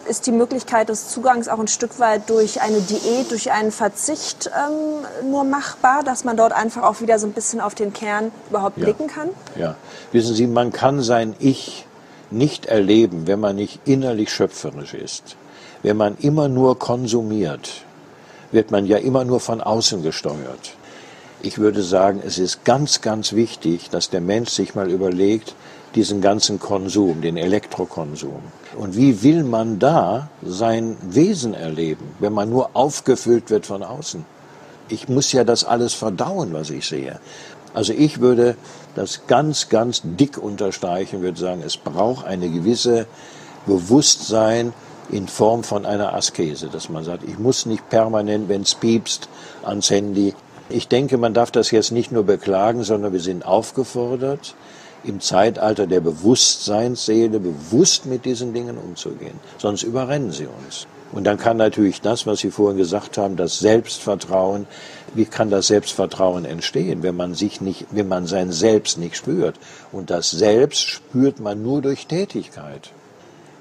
Ist 0.07 0.27
die 0.27 0.31
Möglichkeit 0.31 0.89
des 0.89 1.09
Zugangs 1.09 1.47
auch 1.47 1.59
ein 1.59 1.67
Stück 1.67 1.99
weit 1.99 2.29
durch 2.29 2.61
eine 2.61 2.81
Diät, 2.81 3.31
durch 3.31 3.51
einen 3.51 3.71
Verzicht 3.71 4.47
ähm, 4.47 5.29
nur 5.29 5.43
machbar, 5.43 6.03
dass 6.03 6.23
man 6.23 6.35
dort 6.35 6.51
einfach 6.51 6.83
auch 6.83 6.99
wieder 6.99 7.19
so 7.19 7.27
ein 7.27 7.31
bisschen 7.31 7.61
auf 7.61 7.73
den 7.73 7.93
Kern 7.93 8.31
überhaupt 8.49 8.77
ja. 8.77 8.83
blicken 8.83 9.07
kann? 9.07 9.29
Ja, 9.55 9.75
wissen 10.11 10.35
Sie, 10.35 10.47
man 10.47 10.71
kann 10.71 11.01
sein 11.01 11.35
Ich 11.39 11.85
nicht 12.31 12.65
erleben, 12.65 13.27
wenn 13.27 13.39
man 13.39 13.55
nicht 13.55 13.79
innerlich 13.85 14.31
schöpferisch 14.31 14.93
ist. 14.93 15.35
Wenn 15.83 15.97
man 15.97 16.17
immer 16.17 16.49
nur 16.49 16.79
konsumiert, 16.79 17.83
wird 18.51 18.71
man 18.71 18.85
ja 18.85 18.97
immer 18.97 19.23
nur 19.23 19.39
von 19.39 19.61
außen 19.61 20.03
gesteuert. 20.03 20.75
Ich 21.41 21.57
würde 21.57 21.83
sagen, 21.83 22.21
es 22.25 22.37
ist 22.37 22.63
ganz, 22.63 23.01
ganz 23.01 23.33
wichtig, 23.33 23.89
dass 23.89 24.09
der 24.09 24.21
Mensch 24.21 24.49
sich 24.49 24.75
mal 24.75 24.89
überlegt, 24.89 25.55
diesen 25.95 26.21
ganzen 26.21 26.60
Konsum, 26.60 27.21
den 27.21 27.38
Elektrokonsum. 27.38 28.41
Und 28.77 28.95
wie 28.95 29.21
will 29.23 29.43
man 29.43 29.79
da 29.79 30.29
sein 30.41 30.97
Wesen 31.01 31.53
erleben, 31.53 32.15
wenn 32.19 32.34
man 32.34 32.49
nur 32.49 32.71
aufgefüllt 32.73 33.49
wird 33.49 33.65
von 33.65 33.84
außen? 33.84 34.25
Ich 34.89 35.08
muss 35.08 35.32
ja 35.32 35.43
das 35.43 35.63
alles 35.63 35.93
verdauen, 35.93 36.53
was 36.53 36.69
ich 36.69 36.88
sehe. 36.88 37.19
Also 37.73 37.93
ich 37.93 38.19
würde 38.19 38.56
das 38.95 39.21
ganz, 39.27 39.69
ganz 39.69 40.01
dick 40.03 40.38
unterstreichen, 40.38 41.21
würde 41.21 41.39
sagen, 41.39 41.63
es 41.65 41.77
braucht 41.77 42.25
eine 42.25 42.49
gewisse 42.49 43.08
Bewusstsein, 43.65 44.73
in 45.12 45.27
Form 45.27 45.63
von 45.63 45.86
einer 45.86 46.13
Askese, 46.13 46.67
dass 46.67 46.89
man 46.89 47.03
sagt, 47.03 47.23
ich 47.23 47.38
muss 47.38 47.65
nicht 47.65 47.89
permanent, 47.89 48.49
wenn 48.49 48.62
es 48.62 48.75
piepst, 48.75 49.27
ans 49.63 49.89
Handy. 49.89 50.34
Ich 50.69 50.88
denke, 50.88 51.17
man 51.17 51.34
darf 51.34 51.51
das 51.51 51.71
jetzt 51.71 51.91
nicht 51.91 52.12
nur 52.12 52.23
beklagen, 52.23 52.84
sondern 52.84 53.13
wir 53.13 53.19
sind 53.19 53.45
aufgefordert, 53.45 54.56
im 55.03 55.19
Zeitalter 55.19 55.87
der 55.87 55.99
Bewusstseinsseele 55.99 57.39
bewusst 57.39 58.05
mit 58.05 58.25
diesen 58.25 58.53
Dingen 58.53 58.77
umzugehen. 58.77 59.39
Sonst 59.57 59.83
überrennen 59.83 60.31
sie 60.31 60.47
uns. 60.47 60.87
Und 61.11 61.25
dann 61.25 61.37
kann 61.37 61.57
natürlich 61.57 62.01
das, 62.01 62.25
was 62.25 62.39
Sie 62.39 62.49
vorhin 62.49 62.77
gesagt 62.77 63.19
haben, 63.19 63.35
das 63.35 63.59
Selbstvertrauen, 63.59 64.65
wie 65.13 65.25
kann 65.25 65.51
das 65.51 65.67
Selbstvertrauen 65.67 66.43
entstehen, 66.43 67.03
wenn 67.03 67.15
man 67.15 67.35
sich 67.35 67.61
nicht, 67.61 67.85
wenn 67.91 68.07
man 68.07 68.25
sein 68.25 68.51
Selbst 68.51 68.97
nicht 68.97 69.15
spürt? 69.15 69.59
Und 69.91 70.09
das 70.09 70.31
Selbst 70.31 70.81
spürt 70.81 71.39
man 71.39 71.61
nur 71.61 71.83
durch 71.83 72.07
Tätigkeit. 72.07 72.89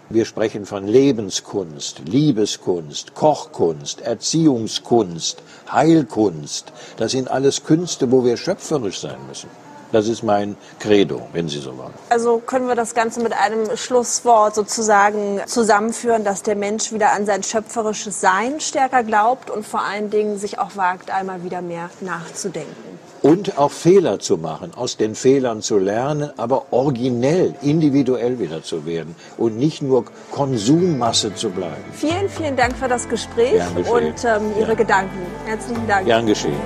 Wir 0.08 0.24
sprechen 0.24 0.64
von 0.64 0.86
Lebenskunst, 0.86 2.02
Liebeskunst, 2.06 3.14
Kochkunst, 3.14 4.00
Erziehungskunst, 4.00 5.42
Heilkunst. 5.70 6.72
Das 6.96 7.12
sind 7.12 7.30
alles 7.30 7.64
Künste, 7.64 8.10
wo 8.10 8.24
wir 8.24 8.38
schöpferisch 8.38 9.00
sein 9.00 9.18
müssen. 9.28 9.48
Das 9.92 10.08
ist 10.08 10.22
mein 10.22 10.56
Credo, 10.80 11.28
wenn 11.32 11.48
Sie 11.48 11.58
so 11.58 11.76
wollen. 11.76 11.92
Also 12.08 12.38
können 12.38 12.66
wir 12.66 12.74
das 12.74 12.94
Ganze 12.94 13.20
mit 13.20 13.32
einem 13.32 13.76
Schlusswort 13.76 14.54
sozusagen 14.54 15.40
zusammenführen, 15.46 16.24
dass 16.24 16.42
der 16.42 16.56
Mensch 16.56 16.92
wieder 16.92 17.12
an 17.12 17.26
sein 17.26 17.42
schöpferisches 17.42 18.20
Sein 18.20 18.60
stärker 18.60 19.04
glaubt 19.04 19.50
und 19.50 19.66
vor 19.66 19.82
allen 19.82 20.10
Dingen 20.10 20.38
sich 20.38 20.58
auch 20.58 20.76
wagt, 20.76 21.10
einmal 21.10 21.44
wieder 21.44 21.62
mehr 21.62 21.90
nachzudenken 22.00 22.92
und 23.22 23.56
auch 23.56 23.70
Fehler 23.70 24.18
zu 24.18 24.36
machen, 24.36 24.72
aus 24.74 24.96
den 24.96 25.14
Fehlern 25.14 25.62
zu 25.62 25.78
lernen, 25.78 26.30
aber 26.36 26.66
originell, 26.72 27.54
individuell 27.62 28.38
wieder 28.38 28.62
zu 28.62 28.84
werden 28.84 29.14
und 29.38 29.56
nicht 29.56 29.80
nur 29.80 30.04
Konsummasse 30.32 31.34
zu 31.34 31.50
bleiben. 31.50 31.84
Vielen, 31.92 32.28
vielen 32.28 32.56
Dank 32.56 32.76
für 32.76 32.88
das 32.88 33.08
Gespräch 33.08 33.62
und 33.88 34.24
ähm, 34.24 34.52
Ihre 34.58 34.70
ja. 34.70 34.74
Gedanken. 34.74 35.18
Herzlichen 35.46 35.86
Dank. 35.86 36.06
Gern 36.06 36.26
geschehen. 36.26 36.60